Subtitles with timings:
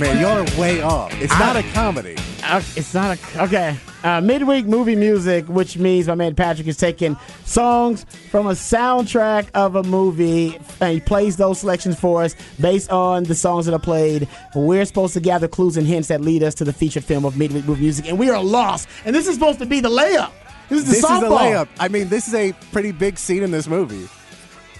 [0.00, 1.12] Man, y'all are way off.
[1.20, 2.16] It's not a comedy.
[2.42, 3.76] Uh, it's not a okay.
[4.02, 9.50] Uh, midweek movie music, which means my man Patrick is taking songs from a soundtrack
[9.52, 13.74] of a movie, and he plays those selections for us based on the songs that
[13.74, 14.26] are played.
[14.54, 17.36] We're supposed to gather clues and hints that lead us to the featured film of
[17.36, 18.88] midweek movie music, and we are lost.
[19.04, 20.32] And this is supposed to be the layup.
[20.70, 21.16] This is the This softball.
[21.18, 21.68] is a layup.
[21.78, 24.08] I mean, this is a pretty big scene in this movie.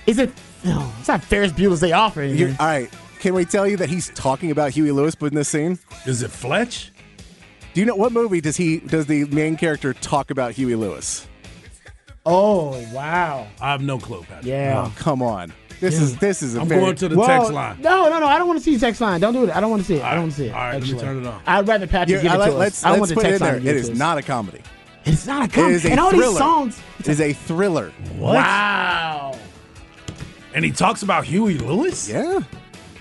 [0.07, 0.33] Is it?
[0.65, 2.39] No, it's not Ferris Bueller's Day Off or anything.
[2.39, 2.91] You're, all right.
[3.21, 5.79] Can we tell you that he's talking about Huey Lewis in this scene?
[6.07, 6.91] Is it Fletch?
[7.75, 11.29] Do you know what movie does he does the main character talk about Huey Lewis?
[12.27, 13.47] Oh wow!
[13.61, 14.47] I have no clue, Patrick.
[14.47, 14.85] Yeah.
[14.87, 15.53] Oh, come on.
[15.81, 17.81] This is this is a I'm very, going to the Well, text line.
[17.81, 18.27] No, no, no.
[18.27, 19.21] I don't want to see the text line.
[19.21, 19.51] Don't do it.
[19.51, 20.03] I don't want to see it.
[20.03, 20.53] I don't want to see it.
[20.53, 21.43] All right, let me turn it on.
[21.47, 22.85] I'd rather Patrick Here, give it to let's us.
[22.85, 23.59] I don't let's want the put it in text line there.
[23.61, 24.61] to give It it is not a comedy.
[25.05, 25.75] It's not a comedy.
[25.75, 26.27] is a and all thriller.
[26.29, 26.81] these songs.
[26.99, 27.91] It is a thriller.
[28.19, 28.35] What?
[28.35, 29.39] Wow.
[30.55, 32.09] And he talks about Huey Lewis?
[32.09, 32.41] Yeah.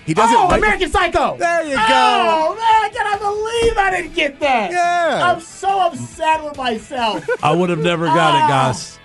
[0.09, 1.37] He does oh, it right American Psycho.
[1.37, 1.81] There you go.
[1.83, 4.71] Oh man, I can I believe I didn't get that?
[4.71, 5.31] Yeah.
[5.31, 7.29] I'm so upset with myself.
[7.43, 8.43] I would have never got Ah.
[8.43, 8.98] it, guys.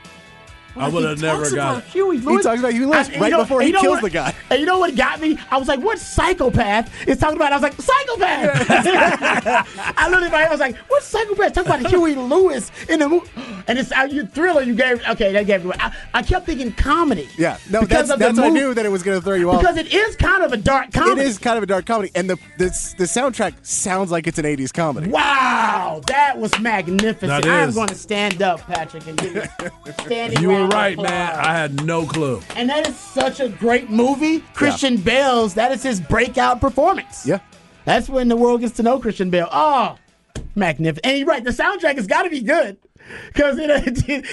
[0.77, 1.85] I would have never got about it.
[1.85, 2.45] Huey Lewis.
[2.45, 4.35] talks about Huey Lewis and right you before he kills what- the guy.
[4.51, 5.39] And you know what got me?
[5.51, 8.71] I was like, "What psychopath is talking about?" I was like, "Psychopath."
[9.97, 13.29] I literally, I was like, "What psychopath talking about Huey Lewis in the movie?"
[13.67, 14.63] And it's uh, you thriller.
[14.63, 15.73] You gave okay, that gave me.
[15.79, 17.29] I, I kept thinking comedy.
[17.39, 17.57] Yeah.
[17.71, 19.51] No, because that's of the that's I knew that it was going to throw you
[19.51, 19.61] off.
[19.61, 21.21] because it is kind of a dark comedy.
[21.23, 22.67] It is kind of a dark comedy, and the the,
[22.99, 25.09] the soundtrack sounds like it's an '80s comedy.
[25.09, 27.43] Wow, that was magnificent.
[27.45, 29.43] That I'm going to stand up, Patrick, and give you
[30.05, 30.43] standing.
[30.43, 31.37] You of right, man.
[31.37, 32.41] I had no clue.
[32.57, 34.41] And that is such a great movie.
[34.55, 37.27] Christian Bale's, that is his breakout performance.
[37.27, 37.41] Yeah.
[37.85, 39.49] That's when the world gets to know Christian Bale.
[39.53, 39.97] Oh,
[40.55, 41.07] magnificent.
[41.07, 42.79] And you're right, the soundtrack has got to be good.
[43.33, 43.59] Because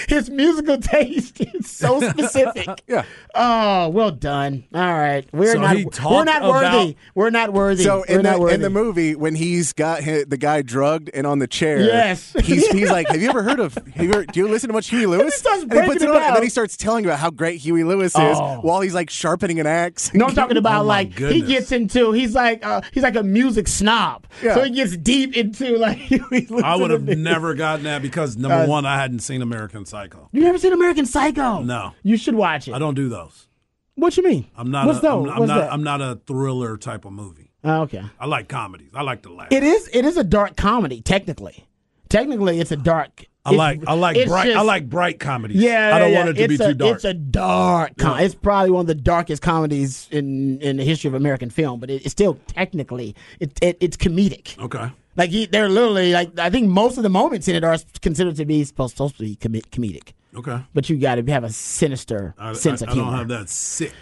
[0.08, 2.82] his musical taste is so specific.
[2.86, 3.04] Yeah.
[3.34, 4.64] Oh, well done.
[4.74, 5.26] All right.
[5.32, 6.66] We're So not we're talked not worthy.
[6.90, 7.84] about- we're not worthy.
[7.84, 8.54] So in not the worthy.
[8.54, 12.34] in the movie, when he's got hi the guy drugged and on the chair, Yes.
[12.42, 13.74] he's he's like, "Have you ever heard of?
[13.74, 16.08] Have you ever, do you listen to much Huey Lewis?" starts and he puts breaking
[16.08, 18.60] it it on, and then he starts telling about how great Huey Lewis is Oh.
[18.62, 20.12] while he's like sharpening an axe.
[20.14, 23.16] No, I'm talking about Oh, my like he gets into he's like uh, he's like
[23.16, 24.54] a music snob, Yeah.
[24.54, 25.98] so he gets deep into like.
[26.12, 29.84] Huey Lewis I would have never gotten that because number One, I hadn't seen American
[29.84, 30.28] Psycho.
[30.32, 31.62] You never seen American Psycho?
[31.62, 31.92] No.
[32.02, 32.74] You should watch it.
[32.74, 33.46] I don't do those.
[33.94, 34.46] What you mean?
[34.56, 34.86] I'm not.
[34.86, 35.26] What's a, those?
[35.26, 35.58] I'm, I'm What's not.
[35.60, 35.72] that?
[35.72, 37.52] I'm not a thriller type of movie.
[37.64, 38.02] Oh, okay.
[38.18, 38.90] I like comedies.
[38.94, 39.48] I like to laugh.
[39.52, 39.88] It is.
[39.92, 41.00] It is a dark comedy.
[41.02, 41.66] Technically,
[42.08, 43.26] technically, it's a dark.
[43.44, 43.82] I like.
[43.86, 44.54] I like bright.
[44.56, 45.58] I like bright comedies.
[45.60, 46.94] Yeah, I don't yeah, want it to be a, too dark.
[46.94, 47.96] It's a dark.
[47.98, 48.24] Com- Yeah.
[48.24, 51.90] It's probably one of the darkest comedies in in the history of American film, but
[51.90, 54.58] it, it's still technically it, it it's comedic.
[54.58, 54.90] okay.
[55.16, 58.36] Like he, they're literally like I think most of the moments in it are considered
[58.36, 60.58] to be supposed, supposed to be comedic, Okay.
[60.74, 63.10] but you got to have a sinister I, sense I, of I humor.
[63.10, 63.92] don't have that sick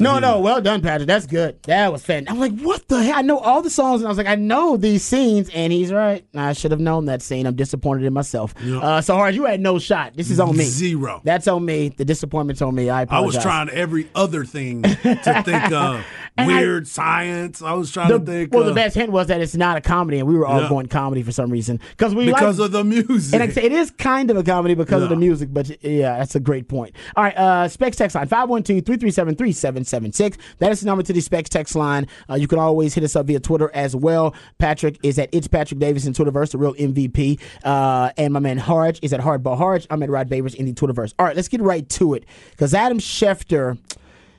[0.00, 1.06] No, no, well done, Patrick.
[1.06, 1.62] That's good.
[1.64, 2.30] That was fantastic.
[2.30, 3.16] I'm like, what the hell?
[3.18, 5.92] I know all the songs, and I was like, I know these scenes, and he's
[5.92, 6.24] right.
[6.34, 7.46] I should have known that scene.
[7.46, 8.54] I'm disappointed in myself.
[8.62, 8.78] Yeah.
[8.78, 10.14] Uh, so hard, you had no shot.
[10.16, 10.64] This is on me.
[10.64, 11.20] Zero.
[11.24, 11.88] That's on me.
[11.90, 12.90] The disappointment's on me.
[12.90, 13.34] I apologize.
[13.34, 16.04] I was trying every other thing to think of.
[16.38, 17.62] And I- Weird science.
[17.62, 18.52] I was trying The, to think.
[18.52, 20.60] well, uh, the best hint was that it's not a comedy, and we were all
[20.62, 20.68] Yeah.
[20.68, 23.32] going comedy for some reason because we because like, of the music.
[23.34, 25.82] And like I say, it is kind of a comedy because of the music, but
[25.82, 26.94] yeah, that's a great point.
[27.16, 30.38] All right, uh, Specs text line 512 337 3776.
[30.58, 32.06] That is the number to the Specs text line.
[32.28, 34.34] Uh, you can always hit us up via Twitter as well.
[34.58, 37.40] Patrick is at It's Patrick Davis in Twitterverse, the real MVP.
[37.64, 39.86] Uh, and my man Harge is at Hardball Harge.
[39.90, 41.14] I'm at Rod Babers in the Twitterverse.
[41.18, 43.78] All right, let's get right to it because Adam Schefter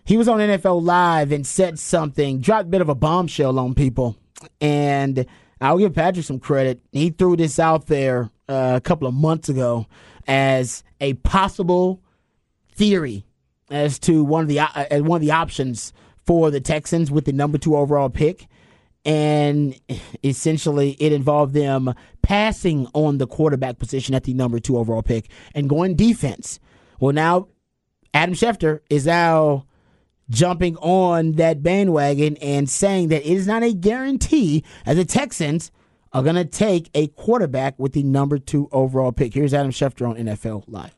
[0.08, 3.74] he was on NFL Live and said something, dropped a bit of a bombshell on
[3.74, 4.16] people.
[4.62, 5.26] And
[5.60, 6.80] I'll give Patrick some credit.
[6.94, 9.86] He threw this out there uh, a couple of months ago
[10.26, 12.02] as a possible
[12.72, 13.26] theory
[13.70, 15.94] as to one of the uh, as one of the options
[16.26, 18.48] for the Texans with the number two overall pick.
[19.06, 19.80] And
[20.24, 25.30] essentially, it involved them passing on the quarterback position at the number two overall pick
[25.56, 26.60] and going defense.
[27.00, 27.48] Well, now
[28.14, 29.66] Adam Schefter is now
[30.30, 35.72] jumping on that bandwagon and saying that it is not a guarantee as the Texans
[36.12, 39.34] are going to take a quarterback with the number two overall pick.
[39.34, 40.97] Here's Adam Schefter on NFL Live.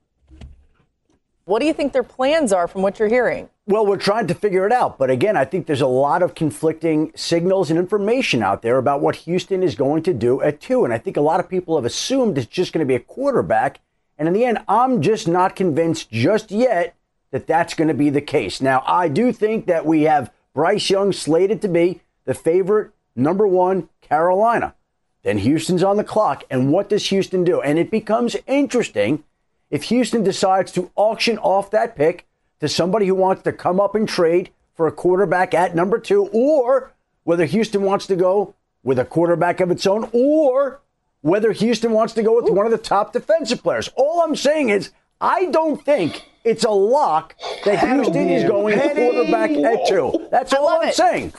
[1.49, 3.49] What do you think their plans are from what you're hearing?
[3.65, 4.99] Well, we're trying to figure it out.
[4.99, 9.01] But again, I think there's a lot of conflicting signals and information out there about
[9.01, 10.85] what Houston is going to do at two.
[10.85, 12.99] And I think a lot of people have assumed it's just going to be a
[12.99, 13.79] quarterback.
[14.19, 16.95] And in the end, I'm just not convinced just yet
[17.31, 18.61] that that's going to be the case.
[18.61, 23.47] Now, I do think that we have Bryce Young slated to be the favorite number
[23.47, 24.75] one Carolina.
[25.23, 26.43] Then Houston's on the clock.
[26.51, 27.59] And what does Houston do?
[27.59, 29.23] And it becomes interesting
[29.69, 32.25] if Houston decides to auction off that pick
[32.59, 36.27] to somebody who wants to come up and trade for a quarterback at number two,
[36.27, 36.93] or
[37.23, 40.81] whether Houston wants to go with a quarterback of its own, or
[41.21, 43.89] whether Houston wants to go with one of the top defensive players.
[43.95, 47.35] All I'm saying is, I don't think it's a lock
[47.65, 50.27] that Houston is going quarterback at two.
[50.31, 50.95] That's all I'm it.
[50.95, 51.33] saying.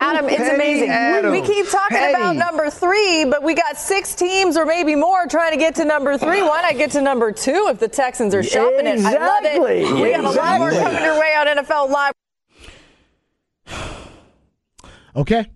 [0.00, 0.88] Adam, it's amazing.
[0.90, 1.32] Adams.
[1.32, 2.14] We keep talking Penny.
[2.14, 5.84] about number three, but we got six teams or maybe more trying to get to
[5.84, 6.42] number three.
[6.42, 9.00] Why not get to number two if the Texans are shopping it?
[9.00, 9.80] I love Exactly.
[9.82, 9.92] it.
[10.02, 12.12] We got a lot more coming your way on NFL Live.
[15.16, 15.46] Okay.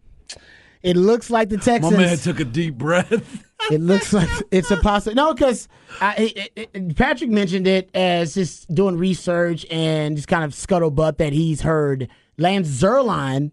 [0.82, 1.92] It looks like the Texans.
[1.96, 2.26] My Texans.
[2.26, 3.44] man took a deep breath.
[3.70, 5.14] It looks like it's a possibility.
[5.14, 5.68] No, because
[6.96, 12.08] Patrick mentioned it as just doing research and just kind of scuttlebutt that he's heard.
[12.38, 13.52] Lance Zierlein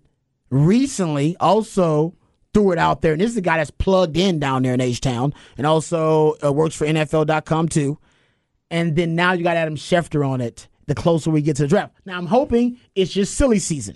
[0.50, 2.16] recently also
[2.54, 4.82] threw it out there, and this is a guy that's plugged in down there in
[4.82, 7.98] H Town and also uh, works for NFL.com too.
[8.72, 10.68] And then now you got Adam Schefter on it.
[10.86, 13.96] The closer we get to the draft, now I'm hoping it's just silly season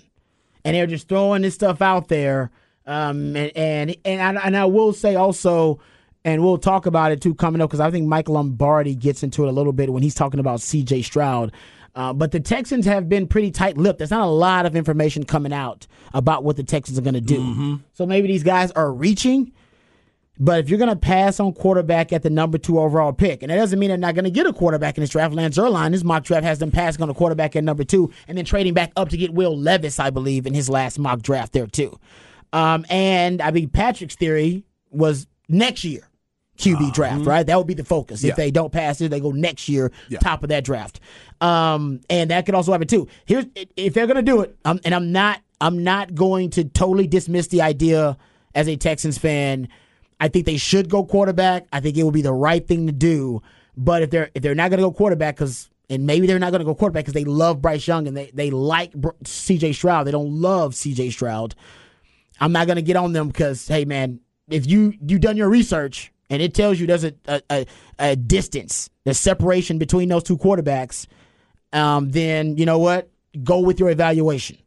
[0.64, 2.50] and they're just throwing this stuff out there.
[2.86, 5.80] Um, and and and I, and I will say also,
[6.24, 9.44] and we'll talk about it too coming up because I think Mike Lombardi gets into
[9.44, 11.02] it a little bit when he's talking about C.J.
[11.02, 11.52] Stroud.
[11.94, 13.98] Uh, but the Texans have been pretty tight-lipped.
[13.98, 17.20] There's not a lot of information coming out about what the Texans are going to
[17.20, 17.80] do.
[17.92, 19.52] So maybe these guys are reaching.
[20.36, 23.52] But if you're going to pass on quarterback at the number two overall pick, and
[23.52, 25.32] that doesn't mean they're not going to get a quarterback in this draft.
[25.32, 28.36] Lance Zierlein, his mock draft has them passing on a quarterback at number two, and
[28.36, 31.52] then trading back up to get Will Levis, I believe, in his last mock draft
[31.52, 31.96] there too.
[32.52, 36.08] Um, and I mean Patrick's theory was next year
[36.58, 37.44] QB draft, right?
[37.46, 38.22] That would be the focus.
[38.22, 38.34] If Yeah.
[38.36, 40.18] they don't pass it, they go next year, Yeah.
[40.20, 41.00] top of that draft.
[41.40, 43.08] Um, and that could also happen too.
[43.26, 43.44] Here's
[43.76, 47.48] if they're gonna do it, um, and I'm not, I'm not going to totally dismiss
[47.48, 48.16] the idea
[48.54, 49.68] as a Texans fan.
[50.20, 51.66] I think they should go quarterback.
[51.72, 53.42] I think it would be the right thing to do.
[53.76, 56.50] But if they're if they're not going to go quarterback because and maybe they're not
[56.52, 59.72] going to go quarterback because they love Bryce Young and they they like Br- C.J.
[59.72, 60.06] Stroud.
[60.06, 61.10] They don't love C.J.
[61.10, 61.54] Stroud.
[62.40, 65.48] I'm not going to get on them because hey man, if you you done your
[65.48, 67.66] research and it tells you there's a a,
[67.98, 71.06] a, distance, there's separation between those two quarterbacks,
[71.72, 73.10] um, then you know what?
[73.42, 74.58] Go with your evaluation.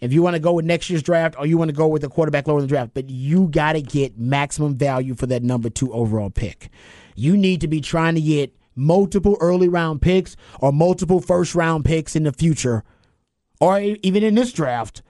[0.00, 2.04] If you want to go with next year's draft or you want to go with
[2.04, 5.42] a quarterback lower in the draft, but you got to get maximum value for that
[5.42, 6.68] number two overall pick.
[7.14, 11.84] You need to be trying to get multiple early round picks or multiple first round
[11.84, 12.84] picks in the future
[13.58, 15.02] or even in this draft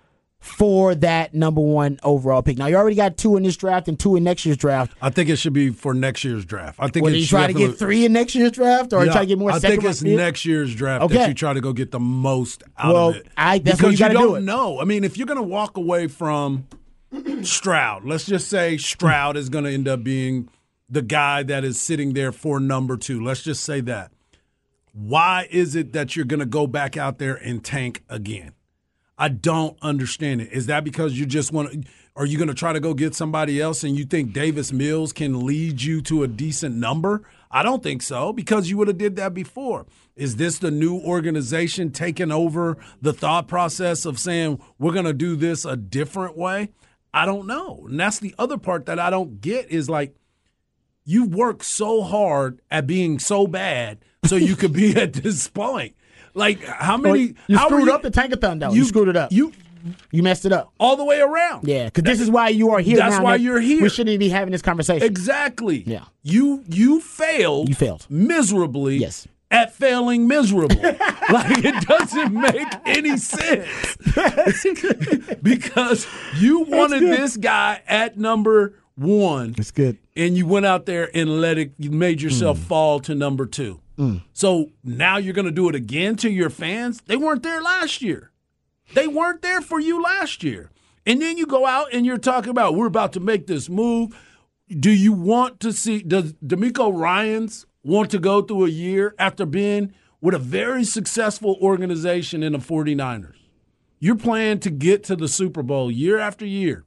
[0.46, 2.56] for that number one overall pick.
[2.56, 4.96] Now, you already got two in this draft and two in next year's draft.
[5.02, 6.78] I think it should be for next year's draft.
[6.80, 9.20] I think Well, you try to get three in next year's draft or Yeah, try
[9.22, 11.14] to get more I think it's next year's draft Okay.
[11.16, 13.26] that you try to go get the most out Well, of it.
[13.36, 14.40] I- that's because you do don't it.
[14.44, 14.80] know.
[14.80, 16.66] I mean, if you're going to walk away from
[17.42, 20.48] Stroud, let's just say Stroud is going to end up being
[20.88, 23.22] the guy that is sitting there for number two.
[23.22, 24.12] Let's just say that.
[24.92, 28.52] Why is it that you're going to go back out there and tank again?
[29.18, 30.52] I don't understand it.
[30.52, 31.90] Is that because you just want to?
[32.16, 35.12] Are you going to try to go get somebody else and you think Davis Mills
[35.12, 37.22] can lead you to a decent number?
[37.50, 39.86] I don't think so because you would have did that before.
[40.16, 45.12] Is this the new organization taking over the thought process of saying we're going to
[45.12, 46.70] do this a different way?
[47.12, 47.84] I don't know.
[47.88, 50.14] And that's the other part that I don't get is like
[51.04, 55.94] you work so hard at being so bad so you could be at this point.
[56.36, 57.34] Like how many?
[57.46, 58.72] you how screwed up the tankathon, though.
[58.72, 59.32] You, screwed it up.
[59.32, 59.52] You
[60.10, 60.70] You messed it up.
[60.78, 61.66] all the way around.
[61.66, 62.98] Yeah, because this is why you are here.
[62.98, 63.44] That's why Nick.
[63.44, 63.82] you're here.
[63.82, 65.06] We shouldn't even be having this conversation.
[65.06, 65.82] Exactly.
[65.86, 66.04] Yeah.
[66.22, 67.70] You you failed.
[67.70, 68.06] You failed.
[68.10, 68.98] miserably.
[68.98, 69.26] Yes.
[69.50, 70.76] at failing miserably.
[71.32, 73.96] like it doesn't make any sense.
[75.42, 79.54] because you wanted this guy at number one.
[79.56, 79.96] It's good.
[80.14, 82.64] And you went out there and let it you made yourself hmm.
[82.64, 83.80] fall to number two.
[83.98, 84.22] Mm.
[84.32, 87.00] So now you're gonna do it again to your fans.
[87.06, 88.30] They weren't there last year.
[88.94, 90.70] They weren't there for you last year.
[91.04, 94.16] And then you go out and you're talking about we're about to make this move.
[94.68, 99.46] Do you want to see does DeMeco Ryans want to go through a year after
[99.46, 103.36] being with a very successful organization in the 49ers?
[103.98, 106.84] You're playing to get to the Super Bowl year after year.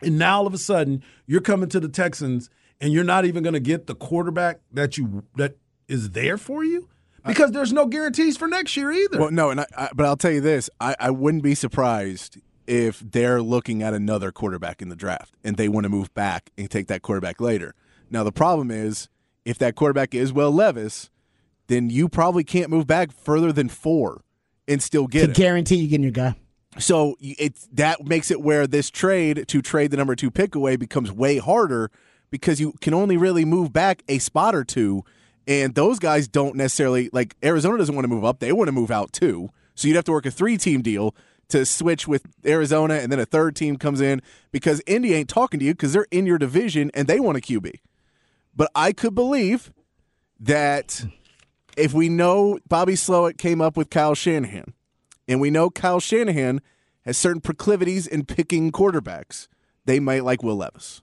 [0.00, 3.42] And now all of a sudden you're coming to the Texans and you're not even
[3.42, 5.56] going to get the quarterback that you that
[5.88, 6.88] is there for you
[7.26, 9.18] because there's no guarantees for next year either.
[9.18, 12.38] Well, no, and I, I, but I'll tell you this: I, I wouldn't be surprised
[12.66, 16.50] if they're looking at another quarterback in the draft and they want to move back
[16.56, 17.74] and take that quarterback later.
[18.10, 19.08] Now, the problem is
[19.44, 21.10] if that quarterback is Will Levis,
[21.66, 24.22] then you probably can't move back further than four
[24.68, 25.36] and still get To it.
[25.36, 26.36] guarantee you getting your guy.
[26.78, 30.76] So it's that makes it where this trade to trade the number two pick away
[30.76, 31.90] becomes way harder
[32.30, 35.04] because you can only really move back a spot or two,
[35.46, 38.72] and those guys don't necessarily like Arizona doesn't want to move up; they want to
[38.72, 39.50] move out too.
[39.74, 41.14] So you'd have to work a three-team deal
[41.48, 45.60] to switch with Arizona, and then a third team comes in because Indy ain't talking
[45.60, 47.74] to you because they're in your division and they want a QB.
[48.54, 49.72] But I could believe
[50.40, 51.04] that
[51.76, 54.74] if we know Bobby Slowik came up with Kyle Shanahan,
[55.28, 56.60] and we know Kyle Shanahan
[57.04, 59.48] has certain proclivities in picking quarterbacks,
[59.84, 61.02] they might like Will Levis.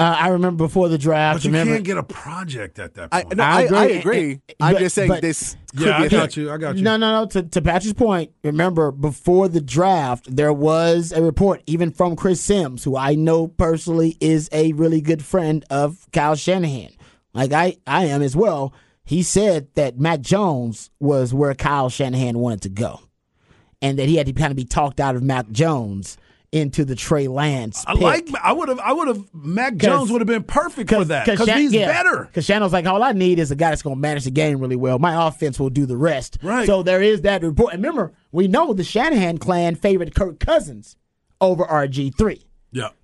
[0.00, 1.38] Uh, I remember before the draft.
[1.38, 3.36] but you remember, can't get a project at that I, point.
[3.36, 3.80] no, I I, agree.
[3.80, 4.40] I agree.
[4.60, 5.56] I'm just saying but- this.
[5.76, 6.50] Could yeah, be I a got you.
[6.52, 6.82] I got you.
[6.82, 7.26] No, no, no.
[7.26, 12.40] To, to Patrick's point, remember before the draft, there was a report, even from Chris
[12.40, 16.92] Sims, who I know personally is a really good friend of Kyle Shanahan.
[17.34, 18.72] Like I, I am as well.
[19.04, 23.00] He said that Mac Jones was where Kyle Shanahan wanted to go,
[23.82, 26.16] and that he had to kind of be talked out of Mac Jones
[26.52, 27.84] into the Trey Lance.
[27.86, 28.02] I pick.
[28.02, 28.28] like.
[28.42, 28.78] I would have.
[28.80, 29.22] I would have.
[29.34, 32.24] Mac Jones would have been perfect for that because Shan- he's yeah, better.
[32.24, 34.60] Because Shannon's like, all I need is a guy that's going to manage the game
[34.60, 34.98] really well.
[34.98, 36.38] My offense will do the rest.
[36.42, 36.66] Right.
[36.66, 37.74] So there is that report.
[37.74, 40.96] And remember, we know the Shanahan clan favored Kirk Cousins
[41.40, 42.47] over RG three.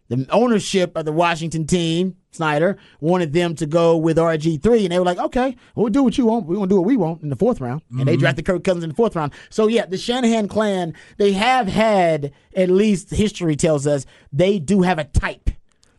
[0.08, 4.92] The ownership of the Washington team, Snyder, wanted them to go with RG three, and
[4.92, 6.46] they were like, "Okay, we'll do what you want.
[6.46, 8.20] We're gonna do what we want in the fourth round." And they mm-hmm.
[8.20, 9.32] drafted Kirk Cousins in the fourth round.
[9.50, 14.82] So yeah, the Shanahan clan, they have had at least history tells us they do
[14.82, 15.50] have a type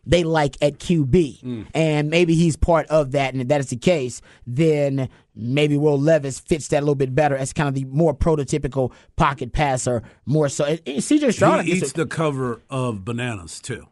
[0.06, 1.66] they like at QB, mm.
[1.74, 3.34] and maybe he's part of that.
[3.34, 7.14] And if that is the case, then maybe Will Levis fits that a little bit
[7.14, 10.64] better as kind of the more prototypical pocket passer, more so.
[10.64, 13.88] CJ Stroud He eats it- the cover of bananas too.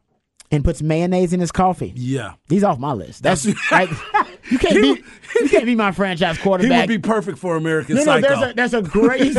[0.54, 1.92] And puts mayonnaise in his coffee.
[1.96, 2.34] Yeah.
[2.48, 3.22] He's off my list.
[3.22, 3.88] That's right.
[4.50, 5.02] You can't be
[5.40, 6.70] you can't be my franchise quarterback.
[6.70, 8.28] He would be perfect for American no, no, Psycho.
[8.28, 9.20] there's a there's a great.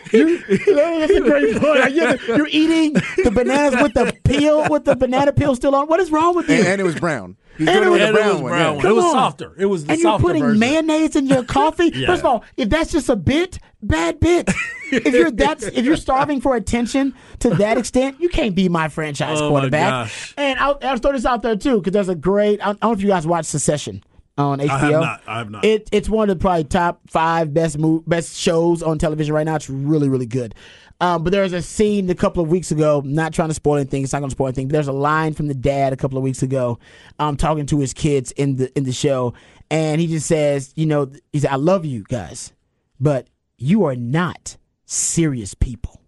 [0.12, 1.80] you, that's a great point.
[1.80, 2.92] Like, You're, you're eating
[3.24, 5.88] the bananas with the peel, with the banana peel still on.
[5.88, 6.54] What is wrong with you?
[6.54, 7.36] And, and it was brown.
[7.60, 8.52] He's doing it with it was brown one.
[8.52, 8.88] yeah.
[8.90, 9.10] It was on.
[9.12, 9.54] softer.
[9.58, 10.58] It was the and you're putting version.
[10.58, 11.90] mayonnaise in your coffee.
[11.94, 12.06] Yeah.
[12.08, 14.48] First of all, if that's just a bit, bad bit.
[14.92, 18.88] if you're that's if you're starving for attention to that extent, you can't be my
[18.88, 19.90] franchise Oh, my quarterback.
[19.90, 20.34] gosh.
[20.36, 22.60] And I'll, I'll throw this out there too because there's a great.
[22.60, 24.02] I don't know if you guys watch Succession
[24.38, 24.68] on HBO.
[24.78, 25.22] have not.
[25.26, 25.64] I have not.
[25.64, 29.44] It, it's one of the probably top five best move, best shows on television right
[29.44, 29.56] now.
[29.56, 30.54] It's really really good.
[31.00, 33.02] Um, but there was a scene a couple of weeks ago.
[33.04, 34.02] Not trying to spoil anything.
[34.04, 34.68] It's not going to spoil anything.
[34.68, 36.78] But there's a line from the dad a couple of weeks ago,
[37.18, 39.32] um, talking to his kids in the in the show,
[39.70, 42.52] and he just says, you know, he said, "I love you guys,
[43.00, 46.00] but you are not serious people."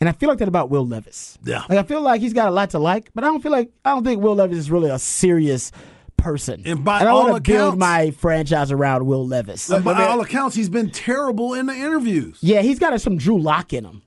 [0.00, 1.38] And I feel like that about Will Levis.
[1.44, 1.62] Yeah.
[1.68, 3.70] Like I feel like he's got a lot to like, but I don't feel like
[3.84, 5.70] I don't think Will Levis is really a serious
[6.16, 6.62] person.
[6.66, 9.68] And by I all want to build accounts- my franchise around Will Levis.
[9.68, 12.38] By all accounts, he's been terrible in the interviews.
[12.40, 14.02] yeah, he's got some Drew Lock in him.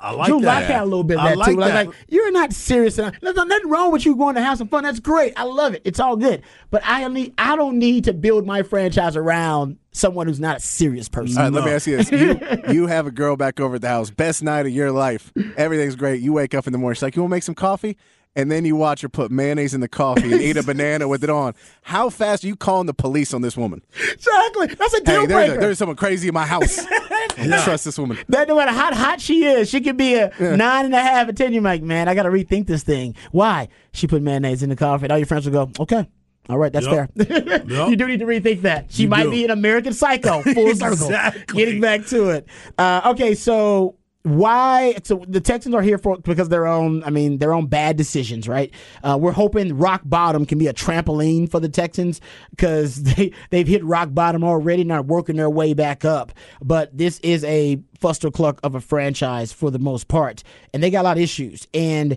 [0.00, 0.60] I like Drew that.
[0.60, 1.56] Lock had a little bit I that like too.
[1.56, 1.86] Like, that.
[1.86, 3.14] like, you're not serious enough.
[3.20, 4.84] There's nothing wrong with you going to have some fun.
[4.84, 5.32] That's great.
[5.36, 5.82] I love it.
[5.84, 6.42] It's all good.
[6.70, 10.60] But I only I don't need to build my franchise around someone who's not a
[10.60, 11.36] serious person.
[11.38, 12.38] All right, let me ask you this: you,
[12.72, 15.32] you have a girl back over at the house, best night of your life.
[15.56, 16.20] Everything's great.
[16.20, 17.96] You wake up in the morning, she's like, "You want to make some coffee?"
[18.38, 21.24] And then you watch her put mayonnaise in the coffee and eat a banana with
[21.24, 21.54] it on.
[21.82, 23.82] How fast are you calling the police on this woman?
[24.12, 24.68] Exactly.
[24.68, 25.58] That's a deal Hey, there's, breaker.
[25.58, 26.78] a, there's someone crazy in my house.
[26.90, 28.16] I trust this woman.
[28.28, 31.28] That no matter how hot she is, she could be a nine and a half,
[31.28, 31.52] a ten.
[31.52, 33.16] You're like, man, I got to rethink this thing.
[33.32, 33.68] Why?
[33.92, 35.06] She put mayonnaise in the coffee.
[35.06, 36.08] And all your friends will go, okay.
[36.48, 37.10] All right, that's Yup.
[37.14, 37.62] fair.
[37.66, 37.90] Yup.
[37.90, 38.90] you do need to rethink that.
[38.90, 39.30] She You might do.
[39.32, 40.92] be an American psycho, full circle.
[41.08, 41.42] Exactly.
[41.64, 42.46] Getting back to it.
[42.78, 47.38] Uh, okay, so why so the Texans are here for because their own I mean
[47.38, 48.72] their own bad decisions right?
[49.02, 52.20] Uh, we're hoping rock bottom can be a trampoline for the Texans
[52.50, 56.32] because they they've hit rock bottom already not working their way back up.
[56.60, 60.42] But this is a fuster cluck of a franchise for the most part
[60.74, 61.66] and they got a lot of issues.
[61.72, 62.16] And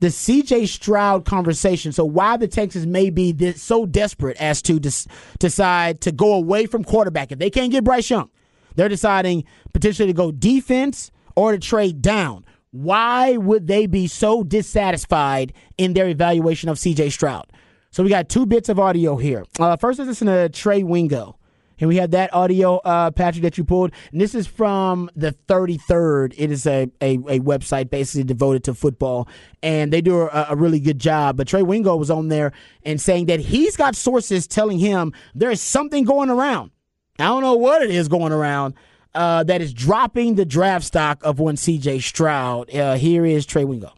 [0.00, 1.90] the CJ Stroud conversation.
[1.92, 6.34] So why the Texans may be this, so desperate as to des- decide to go
[6.34, 7.32] away from quarterback.
[7.32, 8.30] If they can't get Bryce Young,
[8.76, 12.44] they're deciding potentially to go defense or to trade down.
[12.72, 17.46] Why would they be so dissatisfied in their evaluation of CJ Stroud?
[17.92, 19.44] So we got two bits of audio here.
[19.60, 21.38] Uh, first, let's listen to Trey Wingo.
[21.78, 23.92] And we have that audio, uh, Patrick, that you pulled.
[24.10, 26.34] And this is from the 33rd.
[26.36, 29.28] It is a, a, a website basically devoted to football.
[29.62, 31.36] And they do a, a, really good job.
[31.36, 32.52] But Trey Wingo was on there
[32.82, 36.72] and saying that he's got sources telling him there's something going around.
[37.20, 38.74] I don't know what it is going around.
[39.14, 42.72] Uh, that is dropping the draft stock of one CJ Stroud.
[42.74, 43.92] Uh, here is Trey Wingo.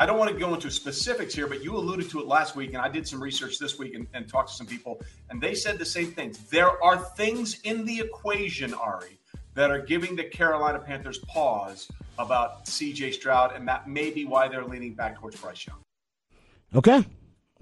[0.00, 2.70] I don't want to go into specifics here, but you alluded to it last week,
[2.70, 5.54] and I did some research this week and, and talked to some people, and they
[5.54, 6.38] said the same things.
[6.48, 9.18] There are things in the equation, Ari,
[9.52, 11.86] that are giving the Carolina Panthers pause
[12.18, 15.82] about CJ Stroud, and that may be why they're leaning back towards Bryce Young.
[16.74, 17.04] Okay.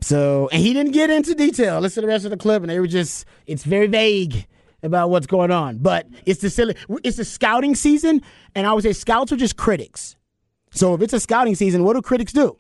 [0.01, 1.81] So, and he didn't get into detail.
[1.81, 4.47] Listen to the rest of the clip, and they were just, it's very vague
[4.83, 5.79] about what's going on.
[5.79, 8.23] But it's the silly, it's the scouting season,
[8.55, 10.17] and I would say scouts are just critics.
[10.71, 12.57] So if it's a scouting season, what do critics do?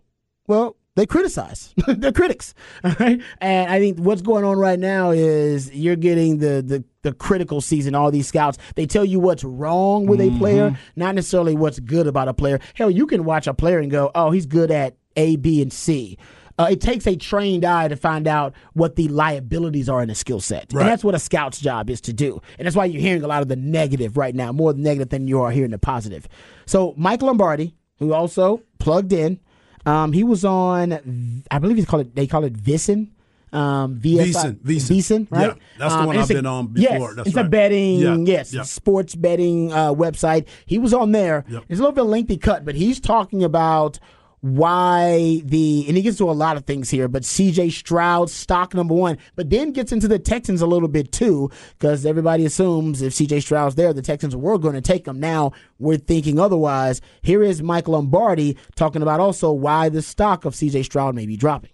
[0.47, 1.75] Well, they criticize.
[1.87, 2.55] They're critics.
[2.99, 3.21] Right?
[3.41, 7.61] And I think what's going on right now is you're getting the, the, the critical
[7.61, 8.59] season, all these scouts.
[8.75, 10.37] They tell you what's wrong with mm-hmm.
[10.37, 12.59] a player, not necessarily what's good about a player.
[12.75, 15.73] Hell, you can watch a player and go, oh, he's good at A, B, and
[15.73, 16.19] C.
[16.59, 20.15] Uh, it takes a trained eye to find out what the liabilities are in a
[20.15, 20.73] skill set.
[20.73, 20.83] Right.
[20.83, 22.41] And that's what a scout's job is to do.
[22.59, 25.29] And that's why you're hearing a lot of the negative right now, more negative than
[25.29, 26.29] you are hearing the positive.
[26.67, 29.41] So Mike Lombardi, who also plugged in.
[29.87, 32.15] Um, he was on, I believe he's called it.
[32.15, 33.11] They call it VSiN.
[33.50, 35.49] Um, VSiN, VSiN, right?
[35.49, 36.99] Yeah, that's the um, one I've been on before.
[36.99, 37.47] Yes, that's it's right.
[37.47, 38.62] a betting, yeah, yes, yeah.
[38.62, 40.47] sports betting uh, website.
[40.67, 41.47] He was on there.
[41.49, 41.65] Yep.
[41.71, 43.99] It's a little bit lengthy cut, but he's talking about
[44.40, 48.74] why the and he gets to a lot of things here, but CJ Stroud stock
[48.74, 53.03] number one, but then gets into the Texans a little bit too, because everybody assumes
[53.03, 55.20] if CJ Stroud's there, the Texans were going to take him.
[55.20, 57.01] Now we're thinking otherwise.
[57.22, 61.37] Here is Mike Lombardi talking about also why the stock of CJ Stroud may be
[61.37, 61.70] dropping.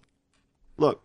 [0.76, 1.02] Look,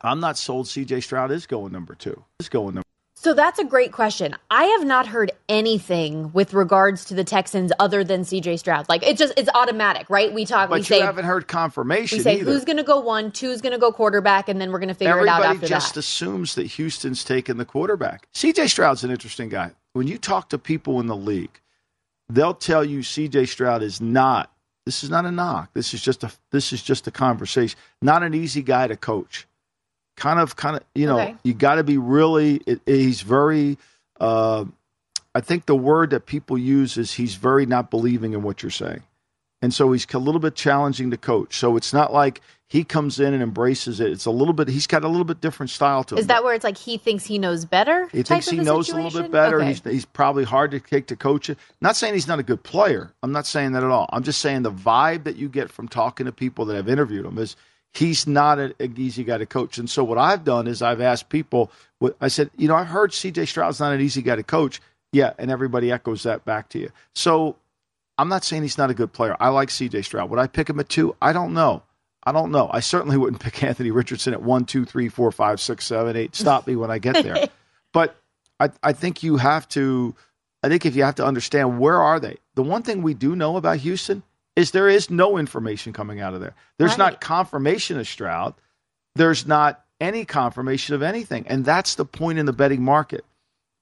[0.00, 2.24] I'm not sold CJ Stroud is going number two.
[2.40, 2.84] Is going number
[3.24, 4.36] so that's a great question.
[4.50, 8.86] I have not heard anything with regards to the Texans other than CJ Stroud.
[8.90, 10.30] Like it's just it's automatic, right?
[10.30, 10.68] We talk.
[10.68, 12.18] But we you say haven't heard confirmation.
[12.18, 12.52] we say either.
[12.52, 14.94] who's going to go one, two's going to go quarterback, and then we're going to
[14.94, 16.00] figure Everybody it out after just that.
[16.00, 18.28] assumes that Houston's taking the quarterback.
[18.34, 19.70] CJ Stroud's an interesting guy.
[19.94, 21.62] When you talk to people in the league,
[22.28, 24.52] they'll tell you CJ Stroud is not.
[24.84, 25.70] This is not a knock.
[25.72, 26.32] This is just a.
[26.50, 27.78] This is just a conversation.
[28.02, 29.46] Not an easy guy to coach
[30.16, 31.34] kind of kind of you know Okay.
[31.44, 33.78] you got to be really it, he's very
[34.20, 34.64] uh,
[35.34, 38.70] i think the word that people use is he's very not believing in what you're
[38.70, 39.02] saying
[39.62, 43.18] and so he's a little bit challenging to coach so it's not like he comes
[43.20, 46.04] in and embraces it it's a little bit he's got a little bit different style
[46.04, 48.08] to him Is that where it's like he thinks he knows better?
[48.12, 49.58] he thinks he knows a little bit better.
[49.58, 49.68] Okay.
[49.68, 51.58] He's, he's probably hard to kick to coach it.
[51.80, 53.12] Not saying he's not a good player.
[53.22, 54.08] I'm not saying that at all.
[54.12, 57.26] I'm just saying the vibe that you get from talking to people that have interviewed
[57.26, 57.54] him is
[57.94, 59.78] he's not an easy guy to coach.
[59.78, 61.70] And so what I've done is I've asked people.
[62.20, 63.46] I said, you know, I've heard C.J.
[63.46, 64.80] Stroud's not an easy guy to coach.
[65.12, 66.90] Yeah, and everybody echoes that back to you.
[67.14, 67.56] So
[68.18, 69.36] I'm not saying he's not a good player.
[69.38, 70.02] I like C.J.
[70.02, 70.28] Stroud.
[70.28, 71.14] Would I pick him at two?
[71.22, 71.82] I don't know.
[72.24, 72.68] I don't know.
[72.72, 76.34] I certainly wouldn't pick Anthony Richardson at one, two, three, four, five, six, seven, eight.
[76.34, 77.48] Stop me when I get there.
[77.92, 78.16] but
[78.58, 80.14] I, I think you have to.
[80.64, 82.38] I think if you have to understand where are they.
[82.54, 84.22] The one thing we do know about Houston
[84.56, 86.54] is there is no information coming out of there.
[86.78, 86.98] There's Right.
[86.98, 88.54] not confirmation of Stroud.
[89.16, 93.24] There's not any confirmation of anything, and that's the point in the betting market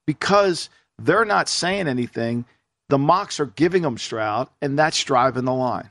[0.06, 2.44] because they're not saying anything.
[2.88, 5.90] The mocks are giving them Stroud, and that's driving the line.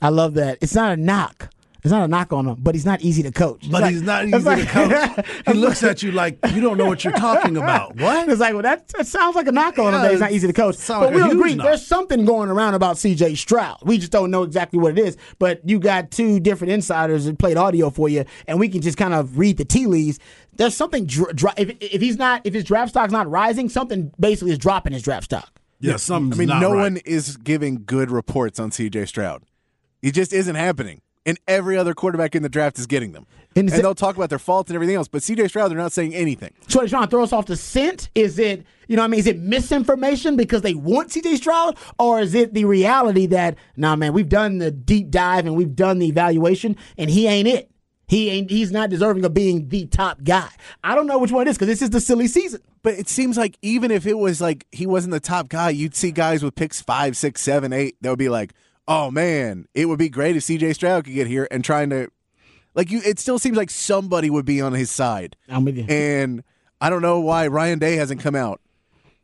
[0.00, 0.58] I love that.
[0.60, 1.50] It's not a knock.
[1.84, 3.60] It's not a knock on him, but he's not easy to coach.
[3.70, 5.26] But like- he's not easy like- to coach.
[5.46, 7.96] He looks at you like you don't know what you're talking about.
[8.00, 8.28] What?
[8.28, 9.94] It's like, well, that, that sounds like a knock on him.
[9.94, 10.76] Yeah, That he's not easy to coach.
[10.88, 11.66] But like we'll agree, knock.
[11.66, 13.36] there's something going around about C.J.
[13.36, 13.78] Stroud.
[13.82, 15.16] We just don't know exactly what it is.
[15.38, 18.98] But you got two different insiders that played audio for you, and we can just
[18.98, 20.18] kind of read the tea leaves.
[20.56, 21.06] There's something.
[21.06, 24.58] Dr- dro- if, if he's not, if his draft stock's not rising, something basically is
[24.58, 25.60] dropping his draft stock.
[25.80, 26.80] Yeah, something's I mean, not no right.
[26.80, 29.44] one is giving good reports on CJ Stroud.
[30.02, 31.00] It just isn't happening.
[31.28, 33.26] And every other quarterback in the draft is getting them.
[33.54, 35.92] And And, they'll talk about their faults and everything else, but CJ Stroud, they're not
[35.92, 36.54] saying anything.
[36.68, 38.08] So they're trying to throw us off the scent?
[38.14, 39.20] Is it, you know what I mean?
[39.20, 41.76] Is it misinformation because they want CJ Stroud?
[41.98, 45.76] Or is it the reality that, nah, man, we've done the deep dive and we've
[45.76, 47.70] done the evaluation and he ain't it?
[48.06, 50.48] He ain't, he's not deserving of being the top guy.
[50.82, 52.62] I don't know which one it is because this is the silly season.
[52.82, 55.94] But it seems like even if it was like he wasn't the top guy, you'd
[55.94, 58.54] see guys with picks five, six, seven, eight that would be like,
[58.88, 62.08] oh man, it would be great if CJ Stroud could get here and trying to
[62.74, 65.36] like you it still seems like somebody would be on his side.
[65.48, 65.84] I'm with you.
[65.88, 66.42] And
[66.80, 68.60] I don't know why Ryan Day hasn't come out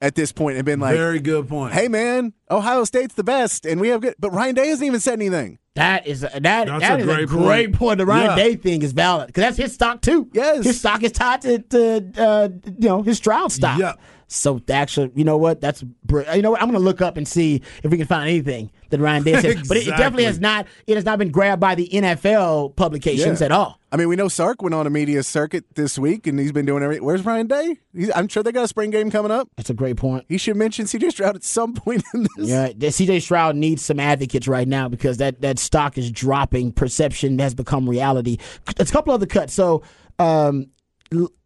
[0.00, 1.72] at this point and been like, Very good point.
[1.72, 5.00] "Hey man, Ohio State's the best and we have good." But Ryan Day hasn't even
[5.00, 5.59] said anything.
[5.77, 7.77] That is a, that, That's that a is a great great point.
[7.79, 7.98] point.
[7.98, 8.37] The Ryan Yeah.
[8.37, 10.29] Day thing is valid because that's his stock too.
[10.33, 10.64] Yes.
[10.64, 12.48] his stock is tied to, to uh,
[12.79, 13.79] you know his Stroud stock.
[13.81, 13.94] Yeah.
[14.29, 15.61] So actually, you know what?
[15.61, 16.62] That's br- you know what?
[16.62, 19.41] I'm going to look up and see if we can find anything that Ryan Day
[19.41, 19.69] said.
[19.69, 20.67] But it, it definitely has not.
[20.87, 23.47] It has not been grabbed by the NFL publications Yeah.
[23.47, 23.79] at all.
[23.93, 26.67] I mean, we know Sark went on a media circuit this week and he's been
[26.67, 27.05] doing everything.
[27.05, 27.79] Where's Ryan Day?
[27.95, 29.49] He's, I'm sure they got a spring game coming up.
[29.57, 30.25] That's a great point.
[30.29, 32.49] He should mention CJ Stroud at some point in this.
[32.49, 36.73] Yeah, CJ Stroud needs some advocates right now because that, that stock is dropping.
[36.73, 38.39] Perception has become reality.
[38.77, 39.55] There's a couple other cuts.
[39.55, 39.83] So,
[40.19, 40.67] um,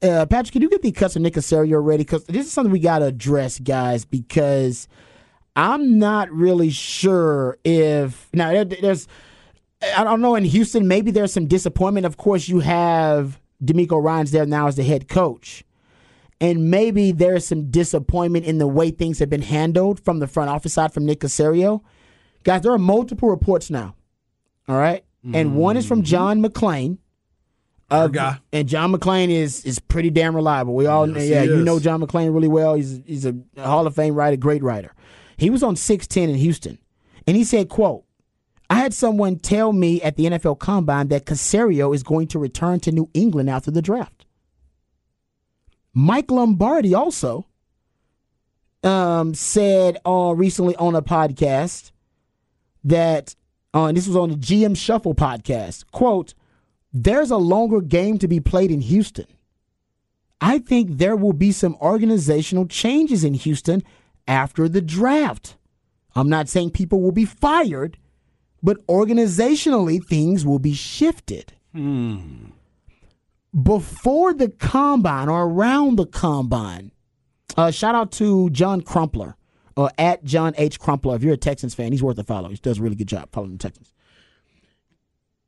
[0.02, 2.02] uh, Patrick, can you get the cuts of Nick Caserio ready?
[2.04, 4.88] Because this is something we got to address, guys, because
[5.58, 8.28] I'm not really sure if.
[8.32, 9.08] Now, there's.
[9.96, 12.04] I don't know in Houston, maybe there's some disappointment.
[12.04, 15.64] Of course, you have DeMeco Ryans there now as the head coach
[16.40, 20.50] and maybe there's some disappointment in the way things have been handled from the front
[20.50, 21.82] office side from Nick Caserio.
[22.44, 23.94] Guys, there are multiple reports now.
[24.68, 25.04] All right?
[25.34, 26.98] And one is from John McClain.
[27.90, 28.38] Of- guy.
[28.52, 30.74] And John McClain is is pretty damn reliable.
[30.74, 32.74] We all Yes, yeah, you know John McClain really well.
[32.74, 34.94] He's he's a Hall of Fame writer, great writer.
[35.38, 36.78] He was on 610 in Houston.
[37.26, 38.04] And he said, quote,
[38.68, 42.80] I had someone tell me at the NFL Combine that Caserio is going to return
[42.80, 44.26] to New England after the draft.
[45.94, 47.46] Mike Lombardi also
[48.82, 51.92] um, said uh, recently on a podcast
[52.84, 53.34] that,
[53.72, 56.34] uh, this was on the GM Shuffle podcast, quote,
[56.92, 59.26] there's a longer game to be played in Houston.
[60.40, 63.82] I think there will be some organizational changes in Houston
[64.28, 65.56] after the draft.
[66.14, 67.96] I'm not saying people will be fired,
[68.62, 71.52] but organizationally things will be shifted.
[73.62, 76.92] Before the combine or around the combine,
[77.56, 79.36] uh, shout out to John Crumpler
[79.76, 80.78] or at John H.
[80.78, 81.16] Crumpler.
[81.16, 82.48] If you're a Texans fan, he's worth a follow.
[82.50, 83.92] He does a really good job following the Texans.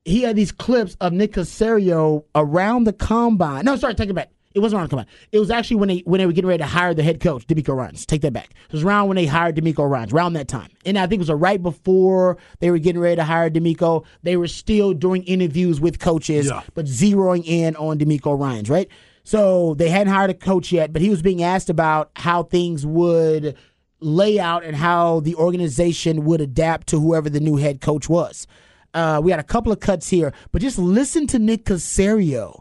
[0.04, 3.64] He had these clips of Nick Caserio around the combine.
[3.64, 4.30] No, sorry, take it back.
[4.52, 5.06] It wasn't around the combine.
[5.30, 7.46] It was actually when they when they were getting ready to hire the head coach,
[7.46, 8.04] DeMeco Ryans.
[8.04, 8.50] Take that back.
[8.66, 10.70] It was around when they hired DeMeco Ryans, around that time.
[10.84, 14.04] And I think it was right before they were getting ready to hire DeMeco.
[14.24, 16.62] They were still doing interviews with coaches, Yeah.
[16.74, 18.88] but zeroing in on DeMeco Ryans, right?
[19.22, 22.84] So they hadn't hired a coach yet, but he was being asked about how things
[22.84, 23.54] would
[24.00, 28.46] lay out and how the organization would adapt to whoever the new head coach was.
[28.94, 32.60] Uh, we had a couple of cuts here, but just listen to Nick Caserio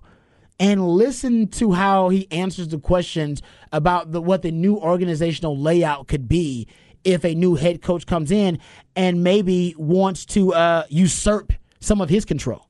[0.59, 3.41] and listen to how he answers the questions
[3.71, 6.67] about the, what the new organizational layout could be
[7.03, 8.59] if a new head coach comes in
[8.95, 12.67] and maybe wants to uh, usurp some of his control.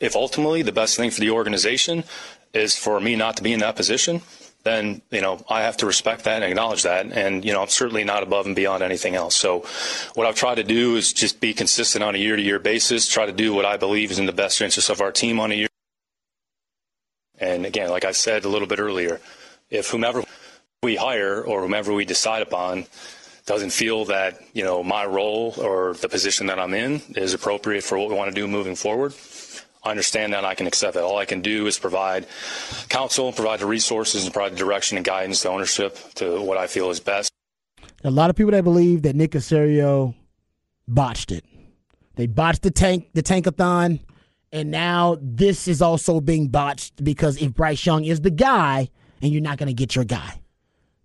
[0.00, 2.04] if ultimately the best thing for the organization
[2.54, 4.22] is for me not to be in that position,
[4.64, 7.68] then you know I have to respect that and acknowledge that, and you know I'm
[7.68, 9.34] certainly not above and beyond anything else.
[9.34, 9.64] So,
[10.14, 13.08] what I've tried to do is just be consistent on a year-to-year basis.
[13.08, 15.52] Try to do what I believe is in the best interest of our team on
[15.52, 15.68] a year.
[17.40, 19.20] And again, like I said a little bit earlier,
[19.70, 20.24] if whomever
[20.82, 22.86] we hire or whomever we decide upon
[23.46, 27.82] doesn't feel that you know my role or the position that I'm in is appropriate
[27.82, 29.14] for what we want to do moving forward,
[29.82, 31.04] I understand that and I can accept that.
[31.04, 32.26] All I can do is provide
[32.88, 36.66] counsel, provide the resources, and provide the direction and guidance to ownership to what I
[36.66, 37.30] feel is best.
[38.04, 40.14] A lot of people that believe that Nick Caserio
[40.86, 41.44] botched it.
[42.16, 44.00] They botched the tank, the tankathon,
[44.52, 48.88] and now this is also being botched because if Bryce Young is the guy,
[49.22, 50.40] and you're not going to get your guy.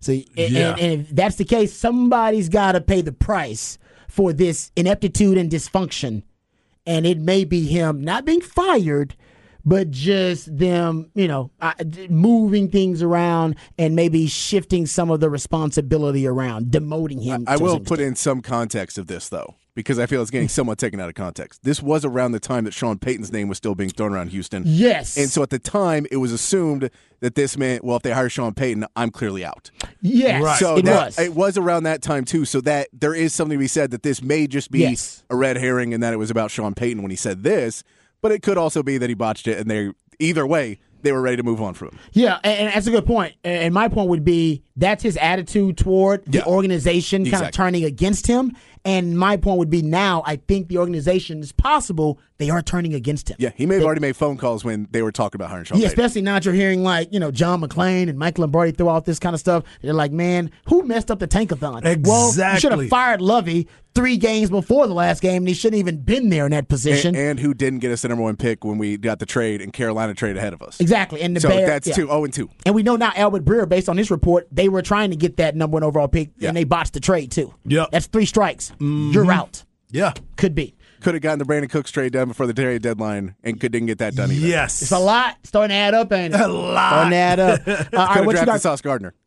[0.00, 0.70] So, and, Yeah.
[0.72, 3.78] and, and if that's the case, somebody's got to pay the price
[4.08, 6.22] for this ineptitude and dysfunction,
[6.86, 9.16] and it may be him not being fired,
[9.64, 11.72] but just them, you know, uh,
[12.10, 17.44] moving things around and maybe shifting some of the responsibility around, demoting him.
[17.46, 20.78] I will put in some context of this though, because I feel it's getting somewhat
[20.78, 21.62] taken out of context.
[21.64, 24.62] This was around the time that Sean Payton's name was still being thrown around Houston.
[24.66, 25.16] Yes.
[25.16, 28.28] And so at the time, it was assumed that this meant, well, if they hire
[28.28, 29.70] Sean Payton, I'm clearly out.
[30.00, 30.58] Yes, right.
[30.58, 31.18] so it that, was.
[31.18, 32.44] It was around that time too.
[32.44, 35.22] So that there is something to be said that this may just be Yes.
[35.30, 37.82] a red herring and that it was about Sean Payton when he said this,
[38.20, 41.20] but it could also be that he botched it and they either way they were
[41.20, 41.98] ready to move on from him.
[42.12, 43.34] Yeah, and, and that's a good point.
[43.44, 46.44] And my point would be that's his attitude toward the Yeah.
[46.46, 48.56] organization kind of turning against him.
[48.84, 52.94] And my point would be now I think the organization is possible they are turning
[52.94, 53.36] against him.
[53.38, 55.78] Yeah, he may have already made phone calls when they were talking about hiring Sean
[55.78, 56.00] Yeah, Payton.
[56.00, 59.04] especially now that you're hearing like, you know, John McClain and Mike Lombardi throw out
[59.04, 59.62] this kind of stuff.
[59.82, 62.04] They're like, man, who messed up the tankathon?
[62.06, 65.78] Well, you should have fired Lovie three games before the last game, and he shouldn't
[65.78, 67.14] even been there in that position.
[67.14, 69.62] And, and who didn't get a the number one pick when we got the trade
[69.62, 70.80] and Carolina trade ahead of us.
[70.80, 71.22] exactly.
[71.22, 71.94] And the so Bears, that's yeah.
[71.94, 72.50] two, oh and two.
[72.66, 75.36] And we know now Albert Breer, based on his report, they were trying to get
[75.36, 76.48] that number one overall pick, Yeah.
[76.48, 77.54] and they botched the trade too.
[77.64, 78.70] Yeah, That's three strikes.
[78.72, 79.12] Mm-hmm.
[79.12, 79.62] You're out.
[79.92, 80.12] Yeah.
[80.36, 80.74] Could be.
[81.04, 83.88] Could have gotten the Brandin Cooks trade done before the trade deadline and could, didn't
[83.88, 84.46] get that done either.
[84.46, 84.80] Yes.
[84.80, 85.36] It's a lot.
[85.42, 86.40] Starting to add up, ain't it?
[86.40, 86.88] A lot.
[86.88, 87.60] Starting to add up.
[87.94, 88.60] Uh, all Could have what you drafted got?
[88.62, 89.14] Sauce Gardner.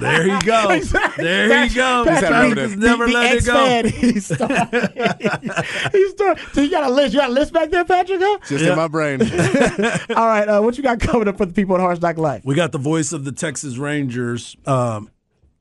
[0.00, 0.92] There he goes.
[1.18, 2.06] There he goes.
[2.06, 3.64] Pat- Patrick Pat- never the, let it go.
[3.66, 5.92] X-Man, He's starting.
[5.92, 6.44] he's starting.
[6.54, 7.12] So you got a list.
[7.12, 8.18] You got a list back there, Patrick?
[8.22, 8.38] Huh?
[8.46, 9.20] Just in my brain.
[9.20, 10.48] All right.
[10.48, 12.44] Uh, what you got coming up for the people at Hard Knock Life?
[12.46, 15.10] We got the voice of the Texas Rangers, um,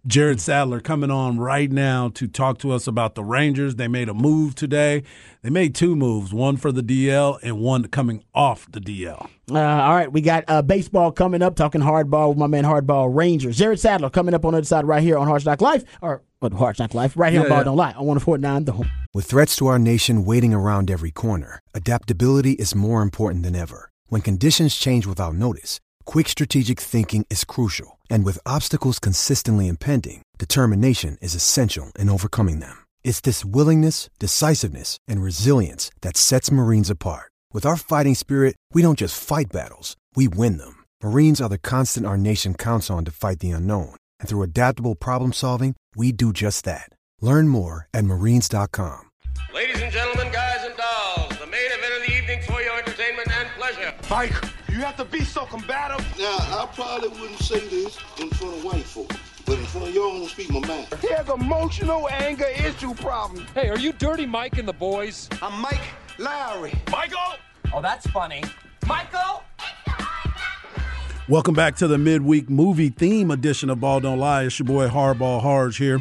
[0.08, 3.76] Jared Sandler, coming on right now to talk to us about the Rangers.
[3.76, 5.04] They made a move today.
[5.42, 9.30] They made two moves, one for the DL and one coming off the DL.
[9.52, 11.56] Uh, all right, we got uh, baseball coming up.
[11.56, 13.58] Talking hardball with my man Hardball Rangers.
[13.58, 16.22] Jared Sandler coming up on the other side right here on Hard Knock Life, or
[16.40, 17.64] what Hard Knock Life, right here on Yeah, Ball yeah.
[17.66, 18.90] Don't Lie on 104.9 The Horn.
[19.14, 23.92] With threats to our nation waiting around every corner, adaptability is more important than ever.
[24.08, 25.80] When conditions change without notice,
[26.10, 28.00] quick strategic thinking is crucial.
[28.10, 32.84] And with obstacles consistently impending, determination is essential in overcoming them.
[33.04, 37.30] It's this willingness, decisiveness, and resilience that sets Marines apart.
[37.54, 40.84] With our fighting spirit, we don't just fight battles, we win them.
[41.04, 43.94] Marines are the constant our nation counts on to fight the unknown.
[44.20, 46.90] And through adaptable problem solving, we do just that.
[47.22, 49.12] Learn more at marines.com.
[49.54, 53.30] Ladies and gentlemen, guys and dolls, the main event of the evening for your entertainment
[53.32, 53.94] and pleasure.
[54.10, 54.34] Mike,
[54.80, 56.00] you have to be so combative.
[56.18, 59.12] Now, I probably wouldn't say this in front of white folk,
[59.46, 60.88] but in front of y'all, I'm gonna speak my mind.
[61.02, 63.46] He has emotional anger issue problem.
[63.54, 65.28] Hey, are you Dirty Mike and the boys?
[65.42, 65.82] I'm Mike
[66.18, 66.74] Lowry.
[66.90, 67.18] Michael!
[67.74, 68.42] Oh, that's funny.
[68.88, 69.44] Michael?
[71.28, 74.44] Welcome back to the midweek movie theme edition of Ball Don't Lie.
[74.44, 76.00] It's your boy Hardball Harge here.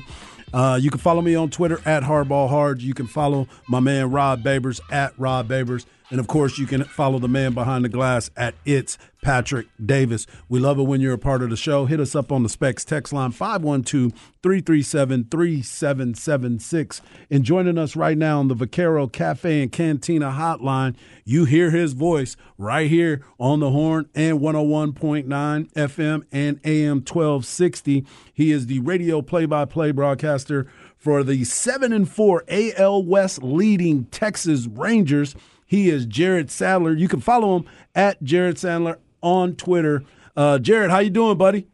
[0.55, 2.85] Uh, you can follow me on Twitter at Hardball Harge.
[2.85, 5.85] You can follow my man Rod Babers at Rod Babers.
[6.11, 10.27] And of course, you can follow the man behind the glass at It's Patrick Davis.
[10.49, 11.85] We love it when you're a part of the show.
[11.85, 17.03] Hit us up on the Specs text line 512 337 3776.
[17.31, 21.93] And joining us right now on the Vaquero Cafe and Cantina hotline, you hear his
[21.93, 28.07] voice right here on the horn and 101.9 FM and AM 1260.
[28.33, 30.67] He is the radio play by play broadcaster
[30.97, 35.35] for the 7 and 4 AL West leading Texas Rangers.
[35.69, 36.99] He is Jared Sandler.
[36.99, 40.03] You can follow him at Jared Sandler on Twitter.
[40.35, 41.69] Uh, Jared, how you doing, buddy?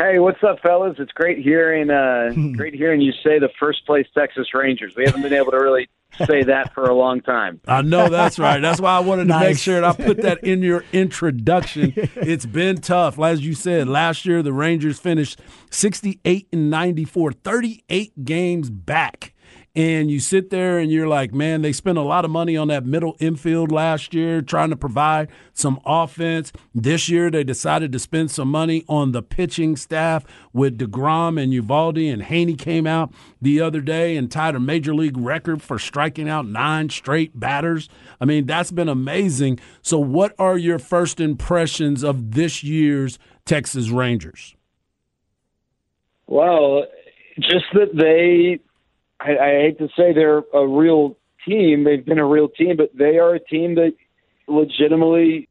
[0.00, 0.96] Hey, what's up, fellas?
[0.98, 4.94] It's great hearing uh, great hearing you say the first place Texas Rangers.
[4.96, 5.88] We haven't been able to really
[6.26, 7.60] say that for a long time.
[7.68, 8.60] I know that's right.
[8.60, 11.92] That's why I wanted to make sure that I put that in your introduction.
[11.96, 13.18] It's been tough.
[13.18, 19.34] As you said, last year the Rangers finished 68 and 94, 38 games back.
[19.78, 22.66] And you sit there and you're like, man, they spent a lot of money on
[22.66, 26.52] that middle infield last year trying to provide some offense.
[26.74, 31.52] This year they decided to spend some money on the pitching staff with DeGrom and
[31.52, 35.78] Eovaldi and Heaney came out the other day and tied a major league record for
[35.78, 37.88] striking out nine straight batters.
[38.20, 39.60] I mean, that's been amazing.
[39.80, 44.56] So what are your first impressions of this year's Texas Rangers?
[46.26, 46.84] Well,
[47.38, 48.58] just that they,
[49.20, 51.84] I, I hate to say they're a real team.
[51.84, 53.94] They've been a real team, but they are a team that
[54.46, 55.48] legitimately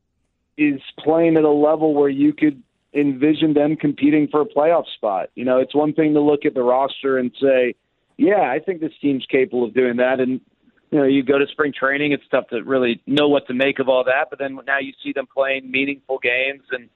[0.57, 2.61] is playing at a level where you could
[2.93, 5.29] envision them competing for a playoff spot.
[5.35, 7.75] You know, it's one thing to look at the roster and say,
[8.17, 10.19] yeah, I think this team's capable of doing that.
[10.19, 10.41] And,
[10.89, 13.79] you know, you go to spring training, it's tough to really know what to make
[13.79, 14.29] of all that.
[14.29, 16.89] But then now you see them playing meaningful games and,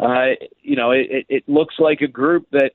[0.00, 2.72] uh, you know, it, it- it looks like a group that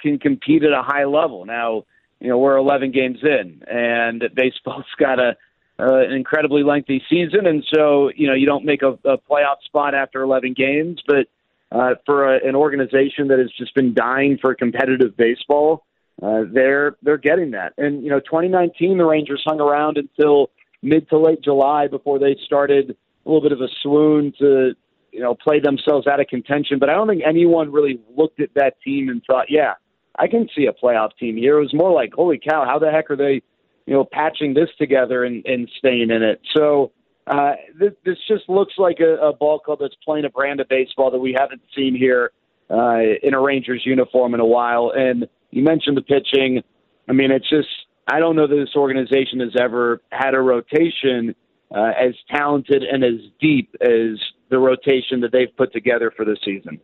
[0.00, 1.44] can compete at a high level.
[1.44, 1.84] Now,
[2.20, 5.36] you know, we're 11 games in, and baseball's got a
[5.78, 9.60] uh, an incredibly lengthy season, and so you know you don't make a, a playoff
[9.64, 11.02] spot after 11 games.
[11.06, 11.26] But
[11.72, 15.84] uh, for a, an organization that has just been dying for competitive baseball,
[16.22, 17.72] uh, they're they're getting that.
[17.76, 20.50] And you know, 2019, the Rangers hung around until
[20.82, 24.74] mid to late July before they started a little bit of a swoon to
[25.10, 26.78] you know play themselves out of contention.
[26.78, 29.74] But I don't think anyone really looked at that team and thought, yeah,
[30.16, 31.58] I can see a playoff team here.
[31.58, 33.42] It was more like, holy cow, how the heck are they,
[33.86, 36.40] you know, patching this together and, and staying in it?
[36.56, 36.92] So
[37.26, 40.68] uh, this, this just looks like a, a ball club that's playing a brand of
[40.68, 42.30] baseball that we haven't seen here
[42.70, 44.92] uh, in a Rangers uniform in a while.
[44.94, 46.62] And you mentioned the pitching.
[47.08, 47.68] I mean, it's just
[48.08, 51.34] I don't know that this organization has ever had a rotation
[51.74, 54.18] uh, as talented and as deep as
[54.50, 56.80] the rotation that they've put together for the season.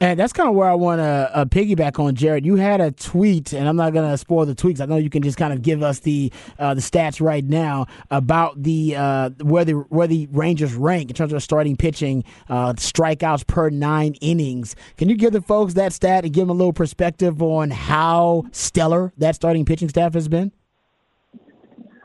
[0.00, 2.46] And that's kind of where I want to uh, piggyback on, Jared.
[2.46, 4.80] You had a tweet, and I'm not going to spoil the tweets.
[4.80, 7.86] I know you can just kind of give us the uh, the stats right now
[8.10, 12.74] about the uh, where the where the Rangers rank in terms of starting pitching, uh,
[12.74, 14.76] strikeouts per nine innings.
[14.96, 18.44] Can you give the folks that stat and give them a little perspective on how
[18.52, 20.52] stellar that starting pitching staff has been?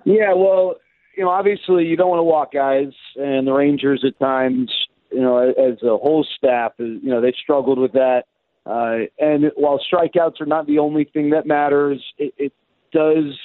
[0.04, 0.76] Yeah, well,
[1.16, 4.72] you know, obviously you don't want to walk guys, and the Rangers at times
[5.14, 8.24] you know, as a whole staff, you know, they struggled with that.
[8.66, 12.54] Uh, and while strikeouts are not the only thing that matters, it, it
[12.92, 13.38] does,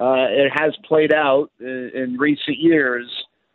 [0.00, 3.08] uh, it has played out in, in recent years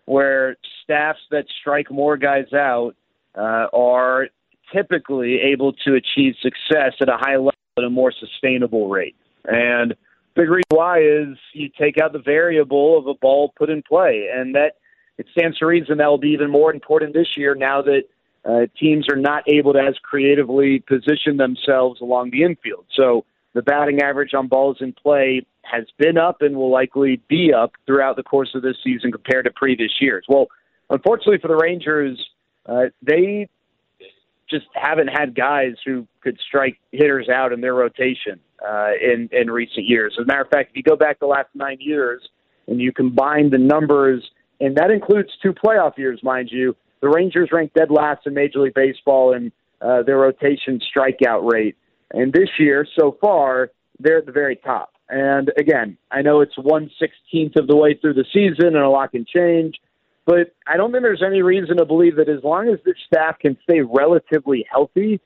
[0.06, 2.93] where staffs that strike more guys out
[3.38, 4.28] uh, are
[4.74, 9.15] typically able to achieve success at a high level at a more sustainable rate.
[9.45, 9.95] And
[10.36, 14.28] big reason why is you take out the variable of a ball put in play,
[14.34, 14.74] and that
[15.22, 18.02] it stands to reason that will be even more important this year now that
[18.44, 22.86] uh, teams are not able to as creatively position themselves along the infield.
[22.96, 27.54] So the batting average on balls in play has been up and will likely be
[27.54, 30.26] up throughout the course of this season compared to previous years.
[30.28, 30.48] Well,
[30.90, 32.20] unfortunately for the Rangers,
[32.66, 33.48] uh, they
[34.50, 39.52] just haven't had guys who could strike hitters out in their rotation uh, in in
[39.52, 40.16] recent years.
[40.20, 42.28] As a matter of fact, if you go back the last nine years
[42.68, 44.28] and you combine the numbers
[44.62, 46.76] and that includes two playoff years, mind you.
[47.02, 51.76] The Rangers ranked dead last in Major League Baseball in uh, their rotation strikeout rate.
[52.12, 54.93] And this year, so far, they're at the very top.
[55.10, 58.89] And again, I know it's one sixteenth of the way through the season, and a
[58.89, 59.76] lot can change.
[60.26, 63.39] But I don't think there's any reason to believe that as long as this staff
[63.39, 65.19] can stay relatively healthy,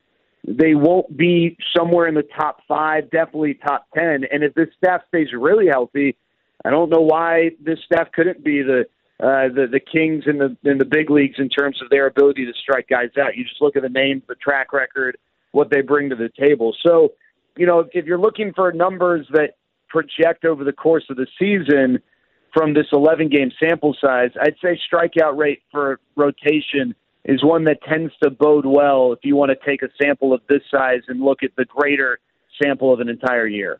[0.48, 4.24] they won't be somewhere in the top five, definitely top ten.
[4.32, 6.16] And if this staff stays really healthy,
[6.64, 8.86] I don't know why this staff couldn't be the
[9.22, 12.46] uh, the the Kings in the in the big leagues in terms of their ability
[12.46, 13.38] to strike guys out.
[13.38, 15.18] You just look at the names, the track record,
[15.52, 16.76] what they bring to the table.
[16.86, 17.14] So,
[17.56, 19.56] you know, if you're looking for numbers that
[19.88, 22.00] project over the course of the season
[22.54, 27.82] from this 11 game sample size, I'd say strikeout rate for rotation is one that
[27.84, 31.22] tends to bode well if you want to take a sample of this size and
[31.22, 32.20] look at the greater
[32.62, 33.80] sample of an entire year.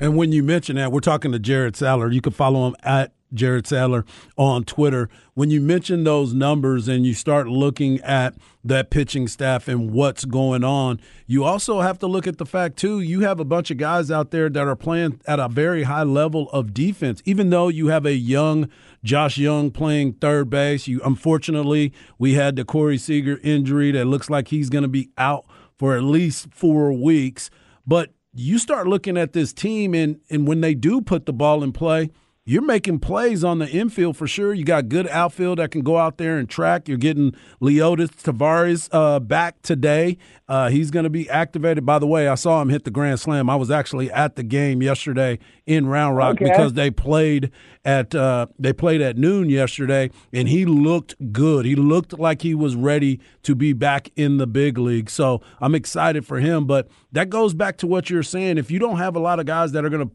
[0.00, 2.12] And when you mention that, we're talking to Jared Sandler.
[2.12, 5.08] You can follow him at Jared Sandler on Twitter.
[5.34, 10.24] When you mention those numbers and you start looking at that pitching staff and what's
[10.24, 13.70] going on, you also have to look at the fact, too, you have a bunch
[13.70, 17.20] of guys out there that are playing at a very high level of defense.
[17.24, 18.68] Even though you have a young
[19.02, 24.30] Josh Jung playing third base, you unfortunately, we had the Corey Seager injury that looks
[24.30, 25.44] like he's going to be out
[25.76, 27.50] for at least four weeks.
[27.86, 31.64] But you start looking at this team, and, and when they do put the ball
[31.64, 32.10] in play–
[32.46, 34.52] you're making plays on the infield for sure.
[34.52, 36.88] You got good outfield that can go out there and track.
[36.88, 40.18] You're getting Leody Taveras uh, back today.
[40.46, 41.86] Uh, he's going to be activated.
[41.86, 43.48] By the way, I saw him hit the grand slam.
[43.48, 46.50] I was actually at the game yesterday in Round Rock okay.
[46.50, 47.50] because they played
[47.82, 51.64] at uh, they played at noon yesterday, and he looked good.
[51.64, 55.08] He looked like he was ready to be back in the big league.
[55.08, 56.66] So I'm excited for him.
[56.66, 58.58] But that goes back to what you're saying.
[58.58, 60.14] If you don't have a lot of guys that are going to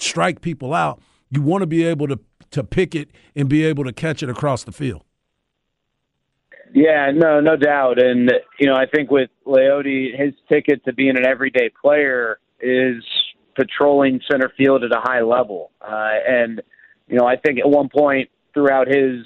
[0.00, 2.18] strike people out you want to be able to
[2.50, 5.04] to pick it and be able to catch it across the field.
[6.74, 8.02] Yeah, no, no doubt.
[8.02, 13.02] And you know, I think with Leody, his ticket to being an everyday player is
[13.56, 15.72] patrolling center field at a high level.
[15.80, 16.62] Uh, and
[17.06, 19.24] you know, I think at one point throughout his,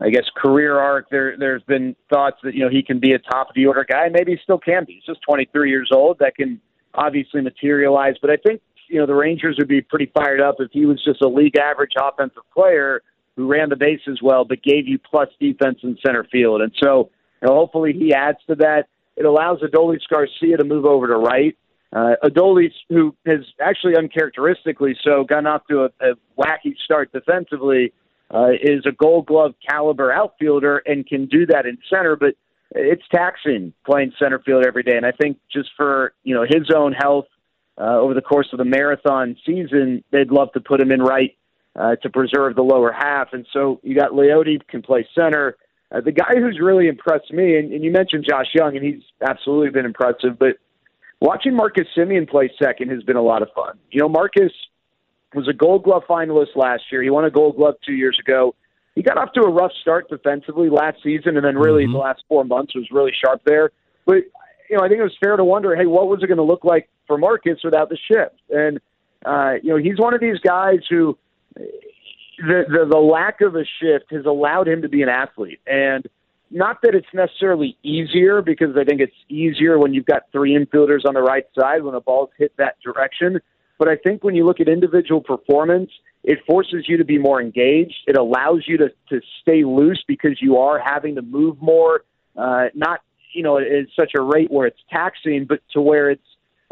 [0.00, 3.18] I guess, career arc, there there's been thoughts that you know he can be a
[3.18, 4.08] top of the order guy.
[4.10, 4.94] Maybe he still can be.
[4.94, 6.18] He's just 23 years old.
[6.20, 6.60] That can
[6.94, 8.14] obviously materialize.
[8.20, 11.02] But I think you know the Rangers would be pretty fired up if he was
[11.04, 13.02] just a league average offensive player
[13.36, 16.60] who ran the bases well but gave you plus defense in center field.
[16.60, 18.88] And so you know, hopefully he adds to that.
[19.16, 21.56] It allows Adolis Garcia to move over to right.
[21.92, 27.92] Uh, Adolis, who has actually uncharacteristically so gotten off to a, a wacky start defensively,
[28.32, 32.34] uh, is a Gold Glove caliber outfielder and can do that in center, but
[32.72, 34.96] it's taxing playing center field every day.
[34.96, 37.26] And I think just for you know his own health
[37.80, 41.36] uh, over the course of the marathon season, they'd love to put him in right
[41.74, 43.28] uh, to preserve the lower half.
[43.32, 45.56] And so you got Leody can play center.
[45.90, 49.02] Uh, the guy who's really impressed me, and, and you mentioned Josh Jung, and he's
[49.28, 50.56] absolutely been impressive, but
[51.20, 53.78] watching Marcus Semien play second has been a lot of fun.
[53.90, 54.52] You know, Marcus
[55.34, 57.02] was a Gold Glove finalist last year.
[57.02, 58.54] He won a Gold Glove two years ago.
[58.94, 61.92] He got off to a rough start defensively last season, and then really Mm-hmm.
[61.92, 63.70] the last four months was really sharp there.
[64.06, 64.24] But
[64.70, 66.44] you know, I think it was fair to wonder, hey, what was it going to
[66.44, 68.40] look like for Marcus without the shift?
[68.50, 68.80] And
[69.26, 71.18] uh, you know, he's one of these guys who
[71.54, 76.06] the, the the lack of a shift has allowed him to be an athlete, and
[76.50, 81.04] not that it's necessarily easier because I think it's easier when you've got three infielders
[81.06, 83.40] on the right side when the ball's hit that direction.
[83.78, 85.90] But I think when you look at individual performance,
[86.22, 87.96] it forces you to be more engaged.
[88.06, 92.04] It allows you to to stay loose because you are having to move more,
[92.36, 93.00] uh, not
[93.32, 96.22] you know at such a rate where it's taxing, but to where it's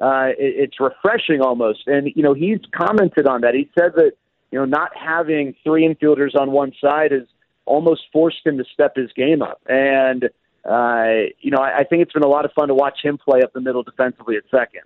[0.00, 1.86] uh, it, it's refreshing almost.
[1.86, 3.54] And you know he's commented on that.
[3.54, 4.12] He said that
[4.50, 7.26] you know not having three infielders on one side has
[7.64, 9.60] almost forced him to step his game up.
[9.68, 10.24] And
[10.64, 13.18] uh, you know I, I think it's been a lot of fun to watch him
[13.18, 14.82] play up the middle defensively at second.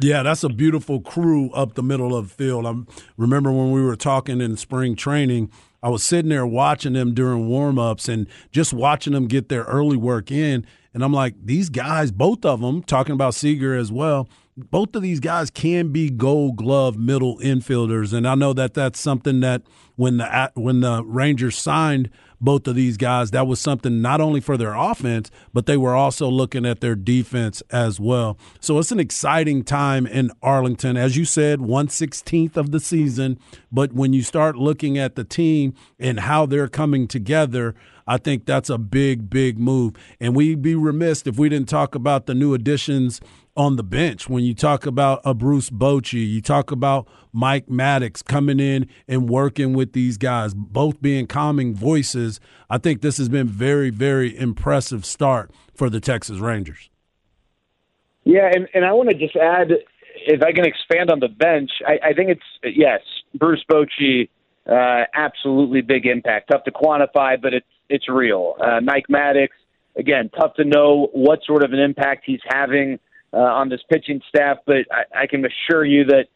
[0.00, 2.66] Yeah, that's a beautiful crew up the middle of the field.
[2.66, 2.74] I
[3.16, 5.50] remember when we were talking in spring training,
[5.82, 9.96] I was sitting there watching them during warm-ups and just watching them get their early
[9.96, 10.66] work in.
[10.92, 15.02] And I'm like, these guys, both of them, talking about Seager as well, both of
[15.02, 18.12] these guys can be gold glove middle infielders.
[18.12, 19.62] And I know that that's something that
[19.94, 22.10] when the when the Rangers signed
[22.40, 25.94] both of these guys, that was something not only for their offense, but they were
[25.94, 28.38] also looking at their defense as well.
[28.60, 30.96] So it's an exciting time in Arlington.
[30.96, 33.38] As you said, 116th of the season.
[33.70, 37.74] But when you start looking at the team and how they're coming together,
[38.06, 39.94] I think that's a big, big move.
[40.18, 43.20] And we'd be remiss if we didn't talk about the new additions
[43.58, 44.28] on the bench.
[44.28, 49.28] When you talk about a Bruce Bochy, you talk about Mike Maddux coming in and
[49.28, 52.38] working with these guys, both being calming voices.
[52.70, 56.88] I think this has been very, very impressive start for the Texas Rangers.
[58.24, 59.72] Yeah, and, and I want to just add,
[60.14, 63.00] if I can expand on the bench, I, I think it's yes,
[63.34, 64.28] Bruce Bochy,
[64.70, 66.50] uh, absolutely big impact.
[66.52, 68.54] Tough to quantify, but it's it's real.
[68.60, 69.48] Uh, Mike Maddux,
[69.96, 72.98] again, tough to know what sort of an impact he's having
[73.32, 76.26] uh, on this pitching staff, but I, I can assure you that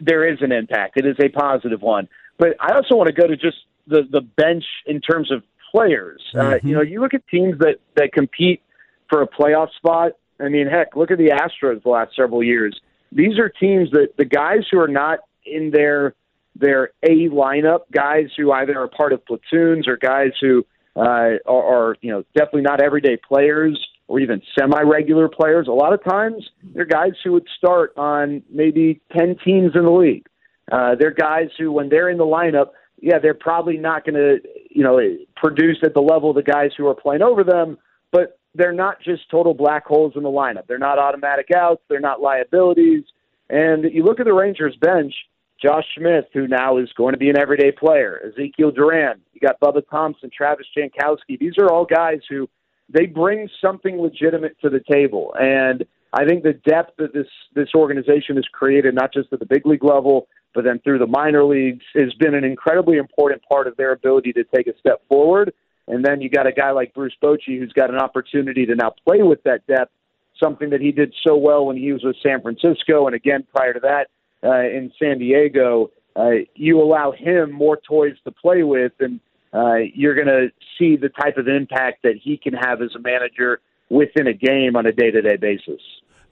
[0.00, 0.96] there is an impact.
[0.96, 2.08] It is a positive one.
[2.38, 6.22] But I also want to go to just the the bench in terms of players.
[6.34, 8.62] Uh, you know, you look at teams that that compete
[9.08, 10.12] for a playoff spot.
[10.40, 12.78] I mean, heck, look at the Astros the last several years.
[13.12, 16.14] These are teams that the guys who are not in their
[16.56, 20.66] their A lineup, guys who either are part of platoons or guys who
[20.96, 23.78] uh, are, are you know definitely not everyday players
[24.08, 25.68] or even semi-regular players.
[25.68, 29.90] A lot of times, they're guys who would start on maybe ten teams in the
[29.90, 30.26] league.
[30.70, 32.68] Uh, they're guys who, when they're in the lineup,
[33.00, 34.38] yeah, they're probably not going to,
[34.70, 35.00] you know,
[35.36, 37.76] produce at the level of the guys who are playing over them,
[38.12, 40.66] but they're not just total black holes in the lineup.
[40.68, 41.82] They're not automatic outs.
[41.88, 43.04] They're not liabilities.
[43.50, 45.14] And you look at the Rangers bench,
[45.60, 49.60] Josh Smith, who now is going to be an everyday player, Ezequiel Duran, you got
[49.60, 51.38] Bubba Thompson, Travis Jankowski.
[51.38, 52.48] These are all guys who
[52.88, 55.34] they bring something legitimate to the table.
[55.38, 59.46] And I think the depth that this this organization has created, not just at the
[59.46, 63.66] big league level, but then through the minor leagues, has been an incredibly important part
[63.66, 65.52] of their ability to take a step forward.
[65.88, 68.94] And then you got a guy like Bruce Bochy who's got an opportunity to now
[69.06, 69.92] play with that depth,
[70.40, 73.72] something that he did so well when he was with San Francisco, and again prior
[73.72, 74.08] to that
[74.44, 75.90] uh, in San Diego.
[76.14, 79.18] Uh, you allow him more toys to play with, and
[79.52, 80.48] uh, you're going to
[80.78, 84.76] see the type of impact that he can have as a manager within a game
[84.76, 85.80] on a day to day basis.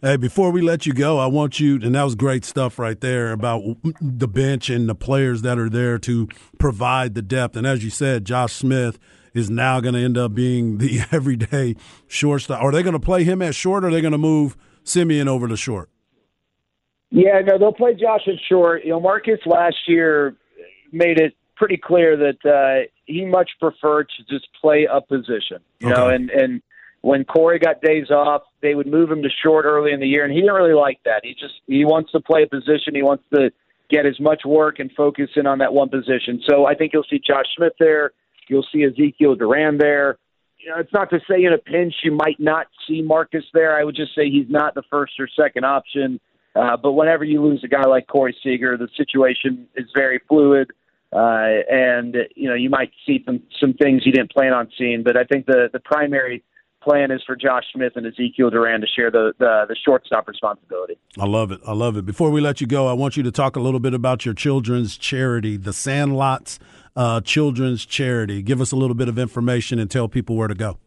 [0.03, 2.99] Hey, before we let you go, I want you, and that was great stuff right
[2.99, 3.63] there about
[4.01, 6.27] the bench and the players that are there to
[6.59, 7.55] provide the depth.
[7.55, 8.99] And as you said, Josh Smith
[9.35, 11.77] is now going to end up being the everyday
[12.09, 12.63] shortstop.
[12.63, 15.27] Are they going to play him at short or are they going to move Semien
[15.27, 15.91] over to short?
[17.11, 18.85] Yeah, no, they'll play Josh at short.
[18.85, 20.35] You know, Marcus last year
[20.93, 25.59] made it pretty clear that uh, he much preferred to just play a position.
[25.79, 26.63] You know, and and
[27.03, 30.25] when Corey got days off, they would move him to short early in the year,
[30.25, 31.21] and he didn't really like that.
[31.23, 32.95] He just he wants to play a position.
[32.95, 33.51] He wants to
[33.91, 36.41] get as much work and focus in on that one position.
[36.49, 38.13] So I think you'll see Josh Smith there.
[38.49, 40.17] You'll see Ezequiel Duran there.
[40.59, 43.79] You know, it's not to say in a pinch you might not see Marcus there.
[43.79, 46.21] I would just say he's not the first or second option.
[46.55, 50.71] Uh, but whenever you lose a guy like Corey Seager, the situation is very fluid.
[51.13, 55.03] Uh, and you know you might see some some things you didn't plan on seeing.
[55.03, 56.45] But I think the the primary
[56.83, 60.99] plan is for Josh Smith and Ezequiel Duran to share the the, the shortstop responsibility.
[61.19, 61.61] I love it.
[61.67, 62.07] I love it.
[62.07, 64.35] Before we let you go, I want you to talk a little bit about your
[64.35, 66.59] children's charity, the Sandlots
[66.97, 68.43] uh, Children's Charity.
[68.43, 70.79] Give us a little bit of information and tell people where to go.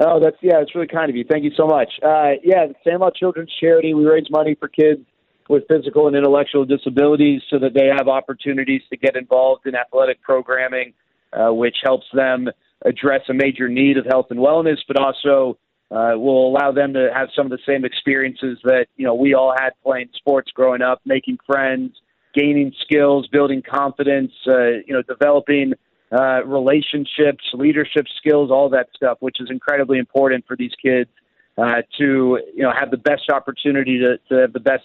[0.00, 1.24] Oh, that's yeah, it's really kind of you.
[1.28, 1.88] Thank you so much.
[2.02, 3.94] Uh, yeah, the Sandlot Children's Charity.
[3.94, 5.02] We raise money for kids
[5.48, 10.20] with physical and intellectual disabilities so that they have opportunities to get involved in athletic
[10.22, 10.94] programming,
[11.32, 12.48] uh, which helps them
[12.84, 15.58] address a major need of health and wellness, but also
[15.90, 19.34] uh, will allow them to have some of the same experiences that you know we
[19.34, 21.92] all had playing sports growing up, making friends,
[22.34, 25.72] gaining skills, building confidence, uh, you know, developing
[26.12, 31.10] uh, relationships, leadership skills, all that stuff, which is incredibly important for these kids
[31.58, 34.84] uh, to you know have the best opportunity to, to have the best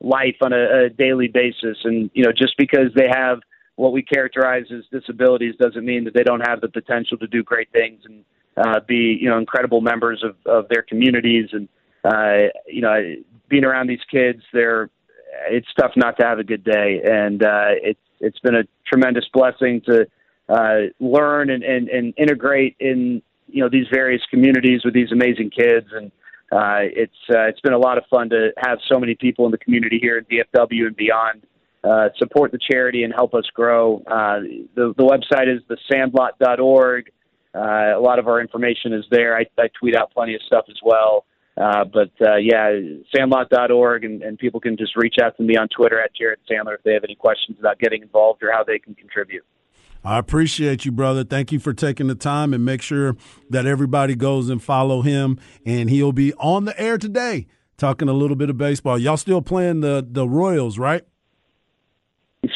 [0.00, 1.78] life on a, a daily basis.
[1.84, 3.40] And you know, just because they have
[3.76, 7.42] what we characterize as disabilities doesn't mean that they don't have the potential to do
[7.42, 8.24] great things and
[8.56, 11.50] uh, be you know incredible members of, of their communities.
[11.52, 11.68] And
[12.04, 13.14] uh, you know
[13.48, 14.90] being around these kids they're
[15.48, 17.00] it's tough not to have a good day.
[17.04, 20.06] And uh, it's it's been a tremendous blessing to
[20.48, 25.50] uh, learn and, and, and integrate in you know these various communities with these amazing
[25.50, 25.86] kids.
[25.92, 26.10] And
[26.52, 29.52] uh, it's uh, it's been a lot of fun to have so many people in
[29.52, 31.42] the community here in DFW and beyond
[31.84, 34.02] uh, support the charity and help us grow.
[34.06, 34.40] Uh,
[34.74, 37.10] the, the website is thesandlot.org.
[37.54, 39.36] Uh, a lot of our information is there.
[39.36, 41.24] I, I tweet out plenty of stuff as well.
[41.56, 42.70] Uh, but uh, yeah,
[43.14, 46.74] sandlot.org, and, and people can just reach out to me on Twitter at Jared Sandler
[46.74, 49.44] if they have any questions about getting involved or how they can contribute.
[50.02, 51.24] I appreciate you, brother.
[51.24, 53.16] Thank you for taking the time and make sure
[53.50, 55.38] that everybody goes and follow him.
[55.66, 57.46] And he'll be on the air today
[57.76, 58.98] talking a little bit of baseball.
[58.98, 61.04] Y'all still playing the the Royals, right?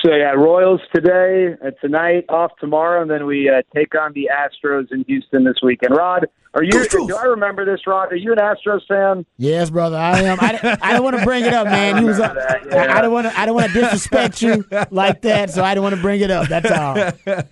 [0.03, 4.31] So yeah, Royals today, uh, tonight, off tomorrow, and then we uh, take on the
[4.33, 5.97] Astros in Houston this weekend.
[5.97, 6.87] Rod, are you?
[6.89, 8.13] Do I remember this, Rod?
[8.13, 9.27] Are you an Astros fan?
[9.39, 10.39] Yes, brother, I am.
[10.41, 12.01] I, I don't want to bring it up, man.
[12.01, 12.21] You was.
[12.21, 12.37] Up,
[12.73, 13.39] I, I don't want to.
[13.39, 16.31] I don't want to disrespect you like that, so I don't want to bring it
[16.31, 16.49] up.
[16.49, 16.97] That's all.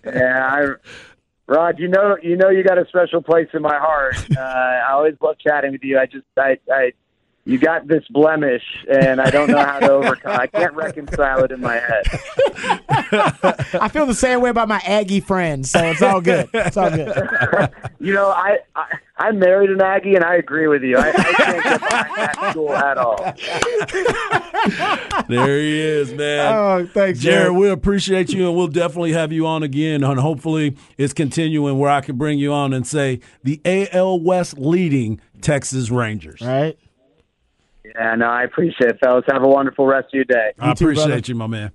[0.05, 0.67] Yeah, I,
[1.53, 4.17] Rod, you know, you know, you got a special place in my heart.
[4.37, 5.99] Uh, I always love chatting with you.
[5.99, 6.93] I just, I, I,
[7.45, 10.41] you got this blemish, and I don't know how to overcome.
[10.41, 12.05] I can't reconcile it in my head.
[13.81, 16.49] I feel the same way about my Aggie friends, so it's all good.
[16.55, 17.71] It's all good.
[17.99, 18.85] you know, I, I
[19.23, 20.97] I married an Aggie, and I agree with you.
[20.99, 23.35] I, I can't get behind that school at all.
[25.29, 26.55] There he is, man.
[26.55, 27.47] Oh, thanks, Jared.
[27.47, 27.57] Jared.
[27.57, 30.05] We appreciate you, and we'll definitely have you on again.
[30.05, 34.59] And hopefully, it's continuing where I can bring you on and say the AL West
[34.59, 36.41] leading Texas Rangers.
[36.41, 36.79] Right.
[37.95, 39.25] Yeah, no, I appreciate it, fellas.
[39.31, 40.53] Have a wonderful rest of your day.
[40.59, 41.73] I appreciate you, my man.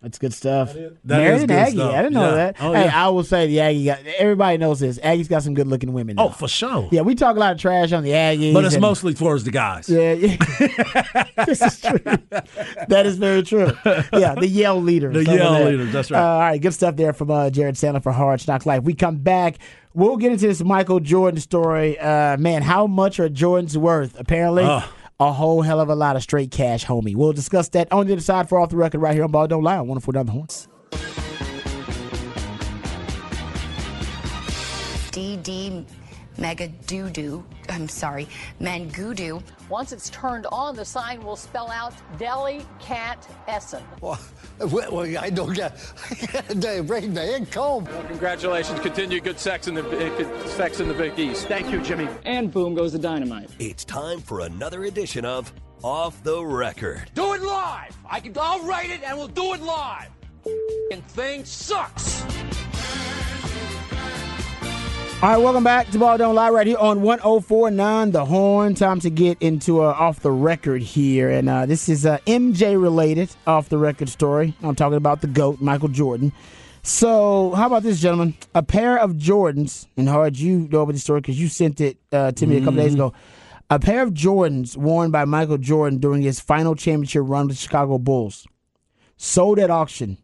[0.00, 0.74] That's good stuff.
[0.74, 1.76] that Married is an good Aggie.
[1.76, 1.92] stuff.
[1.92, 2.34] I didn't know Yeah.
[2.36, 2.56] that.
[2.60, 3.04] Oh, hey, yeah.
[3.04, 3.98] I will say the Aggie got.
[4.18, 4.96] Everybody knows this.
[5.02, 6.14] Aggie's got some good looking women.
[6.14, 6.26] Now.
[6.26, 6.88] Oh, for sure.
[6.92, 9.42] Yeah, we talk a lot of trash on the Aggies, But it's and- mostly towards
[9.42, 9.88] the guys.
[9.88, 10.36] Yeah, yeah.
[11.46, 11.98] this is true.
[12.86, 13.72] That is very true.
[14.12, 15.14] Yeah, the Yale leaders.
[15.14, 15.70] The over Yale there.
[15.72, 16.20] leaders, that's right.
[16.20, 18.84] Uh, all right, good stuff there from uh, Jared Sandler for Hard Knock Life.
[18.84, 19.56] We come back.
[19.94, 21.98] We'll get into this Michael Jordan story.
[21.98, 24.14] Uh, man, how much are Jordans worth?
[24.20, 24.84] Apparently, Ugh.
[25.20, 27.16] A whole hell of a lot of straight cash, homie.
[27.16, 29.48] We'll discuss that on the other side for off the record right here on Ball
[29.48, 30.68] Don't Lie on 104 down the horns.
[35.10, 35.84] DD
[36.38, 37.44] Mega Doo Doo.
[37.68, 38.28] I'm sorry,
[38.60, 39.42] Mangudu.
[39.68, 43.82] Once it's turned on, the sign will spell out Deli Cat Essen.
[44.00, 44.18] Well,
[44.60, 45.76] well, I don't get.
[46.48, 47.86] they bring me in comb.
[48.06, 48.80] Congratulations.
[48.80, 51.48] Continue good sex in the eh, good sex in the Big East.
[51.48, 52.08] Thank you, Jimmy.
[52.24, 53.50] And boom goes the dynamite.
[53.58, 57.10] It's time for another edition of Off the Record.
[57.14, 57.96] Do it live.
[58.08, 58.32] I can.
[58.40, 60.08] I'll write it, and we'll do it live.
[60.92, 62.24] And thing sucks.
[65.20, 68.76] All right, welcome back to Ball Don't Lie right here on 1049 The Horn.
[68.76, 71.28] Time to get into uh, off the record here.
[71.28, 74.54] And uh, this is uh, MJ related off the record story.
[74.62, 76.32] I'm talking about the GOAT, Michael Jordan.
[76.84, 78.36] So, how about this, gentlemen?
[78.54, 81.96] A pair of Jordans, and Hard, you know about the story because you sent it
[82.12, 83.12] uh, to me a couple days ago.
[83.70, 87.60] A pair of Jordans worn by Michael Jordan during his final championship run with the
[87.60, 88.46] Chicago Bulls
[89.16, 90.18] sold at auction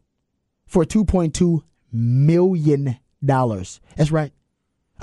[0.69, 2.97] for $2.2 million.
[3.21, 4.33] That's right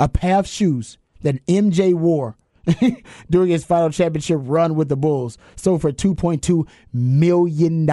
[0.02, 2.36] a pair of shoes that MJ wore
[3.30, 7.89] during his final championship run with the Bulls, sold for $2.2 million,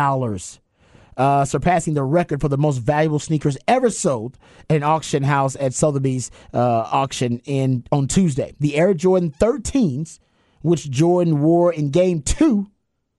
[1.16, 4.38] uh, surpassing the record for the most valuable sneakers ever sold
[4.70, 8.54] at an auction house at Sotheby's uh, auction in on Tuesday.
[8.58, 10.18] The Air Jordan 13s,
[10.62, 12.70] which Jordan wore in Game 2,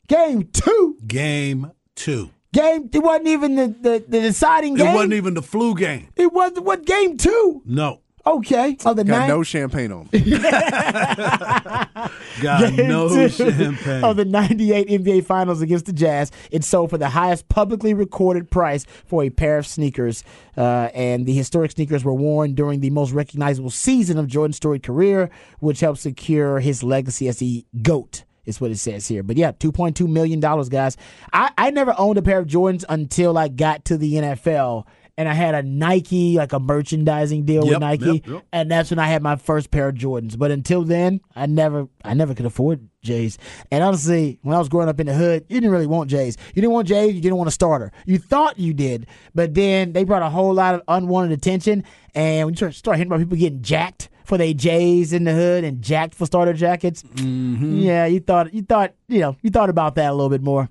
[0.08, 2.32] Game 2, Game two.
[2.52, 2.90] Game.
[2.92, 4.88] It wasn't even the, the, the deciding game.
[4.88, 6.08] It wasn't even the flu game.
[6.16, 7.62] It wasn't what game two?
[7.66, 8.02] No.
[8.38, 8.78] Okay.
[8.86, 9.30] Of the Got nine.
[9.30, 10.10] no champagne on.
[12.42, 14.04] Got Game no two champagne.
[14.04, 18.50] Of the 98 NBA Finals against the Jazz, it sold for the highest publicly recorded
[18.52, 20.24] price for a pair of sneakers.
[20.56, 24.84] Uh, and the historic sneakers were worn during the most recognizable season of Jordan's storied
[24.84, 28.24] career, which helped secure his legacy as the GOAT.
[28.46, 29.22] Is what it says here.
[29.22, 30.98] But yeah, $2.2 million, guys.
[31.32, 34.86] I, I never owned a pair of Jordans until I got to the NFL.
[35.20, 38.46] And I had a Nike, like a merchandising deal with Nike yep, yep.
[38.54, 40.38] and that's when I had my first pair of Jordans.
[40.38, 43.38] But until then, I never, I never could afford J's.
[43.70, 46.38] And honestly, when I was growing up in the hood, you didn't really want J's.
[46.56, 47.14] You didn't want J's.
[47.16, 47.92] You didn't want a starter.
[48.06, 51.84] You thought you did, but then they brought a whole lot of unwanted attention,
[52.16, 55.34] and when you start, start hearing about people getting jacked for their J's in the
[55.34, 57.80] hood and jacked for starter jackets, Mm-hmm.
[57.80, 60.70] yeah, you thought, you thought, you know, you thought about that a little bit more.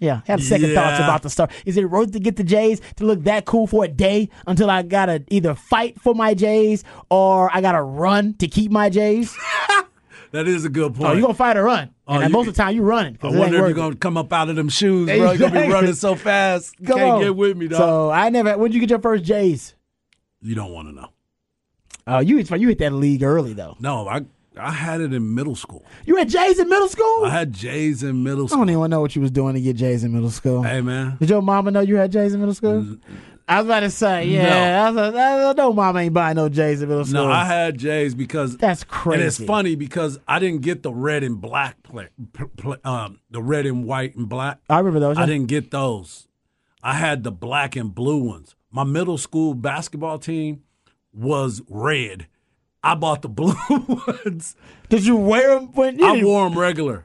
[0.00, 1.50] Yeah, have second thoughts about the start.
[1.66, 4.70] Is it worth to get the Jays to look that cool for a day until
[4.70, 9.36] I gotta either fight for my Jays or I gotta run to keep my Jays?
[10.32, 11.10] That is a good point.
[11.10, 11.92] Oh, you gonna fight or run?
[12.06, 13.18] Oh, and you- most of the time you running.
[13.20, 15.32] I wonder if you're gonna come up out of them shoes, bro.
[15.32, 16.76] You're gonna be running so fast.
[16.78, 17.20] You Come can't on.
[17.22, 17.78] get with me, dog.
[17.78, 18.56] So I never.
[18.56, 19.74] When did you get your first Jays?
[20.40, 21.08] you don't want to know.
[22.06, 23.76] Oh, you you hit that league early though.
[23.80, 24.24] No, I
[24.56, 25.84] I had it in middle school.
[26.04, 27.24] You had Jays in middle school?
[27.24, 28.58] I had J's in middle school.
[28.58, 30.62] I don't even know what you was doing to get Jays in middle school.
[30.62, 32.96] Hey man, Did your mama know you had Jays in middle school?
[33.46, 34.86] I was about to say, yeah.
[34.86, 37.26] I was like, no mom ain't buying no Jays in middle school.
[37.26, 39.20] No, I had J's because That's crazy.
[39.20, 42.08] And it's funny because I didn't get the red and black play,
[42.56, 44.60] play um, the red and white and black.
[44.68, 45.18] I remember those.
[45.18, 46.28] I didn't get those.
[46.82, 48.54] I had the black and blue ones.
[48.70, 50.62] My middle school basketball team
[51.12, 52.28] was red.
[52.82, 54.56] I bought the blue ones.
[54.88, 57.04] Did you wear them when you I wore them regular.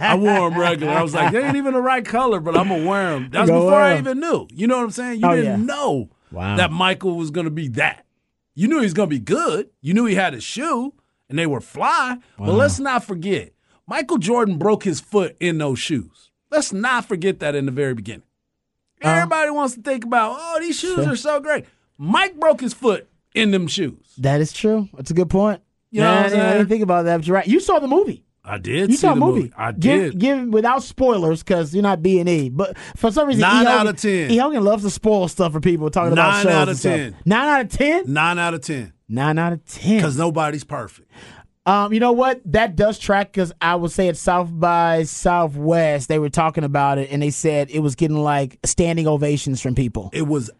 [0.00, 0.92] I wore them regular.
[0.92, 3.28] I was like, they ain't even the right color, but I'm gonna wear them.
[3.30, 4.48] That's Go before I even knew.
[4.52, 5.20] You know what I'm saying?
[5.20, 5.64] You Oh, didn't yeah.
[5.74, 6.56] know Wow.
[6.56, 8.04] that Michael was gonna be that.
[8.54, 9.70] You knew he was gonna be good.
[9.80, 10.92] You knew he had a shoe,
[11.28, 12.18] and they were fly.
[12.36, 13.52] But let's not forget,
[13.86, 16.30] Michael Jordan broke his foot in those shoes.
[16.50, 18.24] Let's not forget that in the very beginning.
[19.00, 21.02] Everybody wants to think about, oh, these shoes Uh-huh.
[21.04, 21.12] Sure.
[21.12, 21.64] are so great.
[21.98, 24.14] Mike broke his foot in them shoes.
[24.18, 24.88] That is true.
[24.94, 25.60] That's a good point.
[25.90, 27.46] You know I I'm didn't- I think about that, but you're right.
[27.46, 28.24] You saw the movie.
[28.44, 28.90] I did.
[28.90, 29.52] You see saw the movie.
[29.56, 30.18] I Give, did.
[30.18, 32.48] give without spoilers because you're not B and E.
[32.48, 33.68] But for some reason, Nine E.
[33.68, 34.30] out of 10.
[34.32, 34.36] E.
[34.36, 37.16] Hogan loves to spoil stuff for people talking about Nine shows out of 10.
[37.24, 38.12] Nine out of ten.
[38.12, 38.92] Nine out of ten.
[39.08, 39.96] Nine out of ten.
[39.98, 41.08] Because nobody's perfect.
[41.66, 42.40] Um, you know what?
[42.46, 46.98] That does track because I would say at South by Southwest they were talking about
[46.98, 50.10] it and they said it was getting like standing ovations from people.
[50.12, 50.50] It was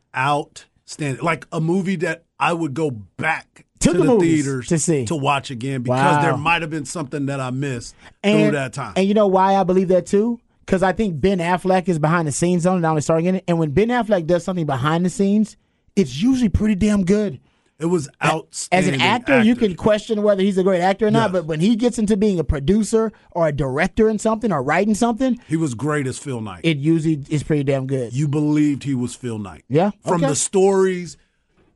[0.84, 1.24] outstanding.
[1.24, 5.04] Like a movie that I would go back To to, the the, theaters to see.
[5.06, 6.22] to watch again because Wow.
[6.22, 8.94] there might have been something that I missed and, through that time.
[8.96, 10.40] And you know why I believe that too?
[10.66, 13.44] Because I think Ben Affleck is behind the scenes on it, starting in it.
[13.48, 15.56] And when Ben Affleck does something behind the scenes,
[15.96, 17.40] it's usually pretty damn good.
[17.82, 18.94] It was outstanding.
[18.94, 21.60] As an actor, you can question whether he's a great actor or not, but when
[21.60, 25.56] he gets into being a producer or a director in something or writing something, He
[25.56, 26.60] was great as Phil Knight.
[26.62, 28.12] it usually is pretty damn good.
[28.14, 29.64] you believed he was Phil Knight.
[29.68, 30.28] Yeah, From okay.
[30.28, 31.16] the stories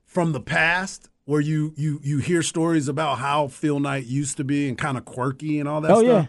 [0.04, 4.44] from the past where you you you hear stories about how Phil Knight used to
[4.44, 6.24] be and kind of quirky and all that Oh, stuff.
[6.24, 6.26] yeah.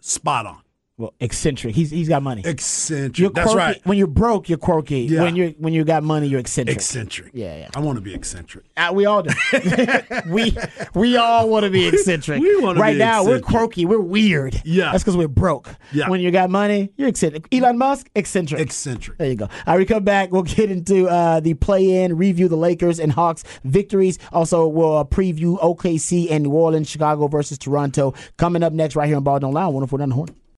[0.00, 0.58] Spot on.
[0.98, 1.74] Well, eccentric.
[1.74, 2.40] He's he's got money.
[2.42, 3.18] Eccentric.
[3.18, 3.78] You're That's right.
[3.84, 5.00] When you're broke, you're quirky.
[5.00, 5.24] Yeah.
[5.24, 6.74] When you when you got money, you're eccentric.
[6.74, 7.32] Eccentric.
[7.34, 7.68] Yeah, yeah.
[7.76, 8.64] I want to be eccentric.
[8.78, 9.34] Uh, we all do.
[10.30, 10.56] we
[10.94, 12.40] we all want to be eccentric.
[12.40, 13.84] We wanna right be now, we're quirky.
[13.84, 14.62] We're weird.
[14.64, 14.92] Yeah.
[14.92, 15.68] that's because we're broke.
[15.92, 16.08] Yeah.
[16.08, 17.46] When you got money, you're eccentric.
[17.52, 18.62] Elon Musk, eccentric.
[18.62, 19.18] Eccentric.
[19.18, 19.44] There you go.
[19.44, 20.32] All right, we come back.
[20.32, 24.18] We'll get into uh, the play-in, review the Lakers and Hawks victories.
[24.32, 28.14] Also, we'll uh, preview OKC and New Orleans, Chicago versus Toronto.
[28.38, 30.28] Coming up next, right here on Ball Don't Lie, 104 down the horn.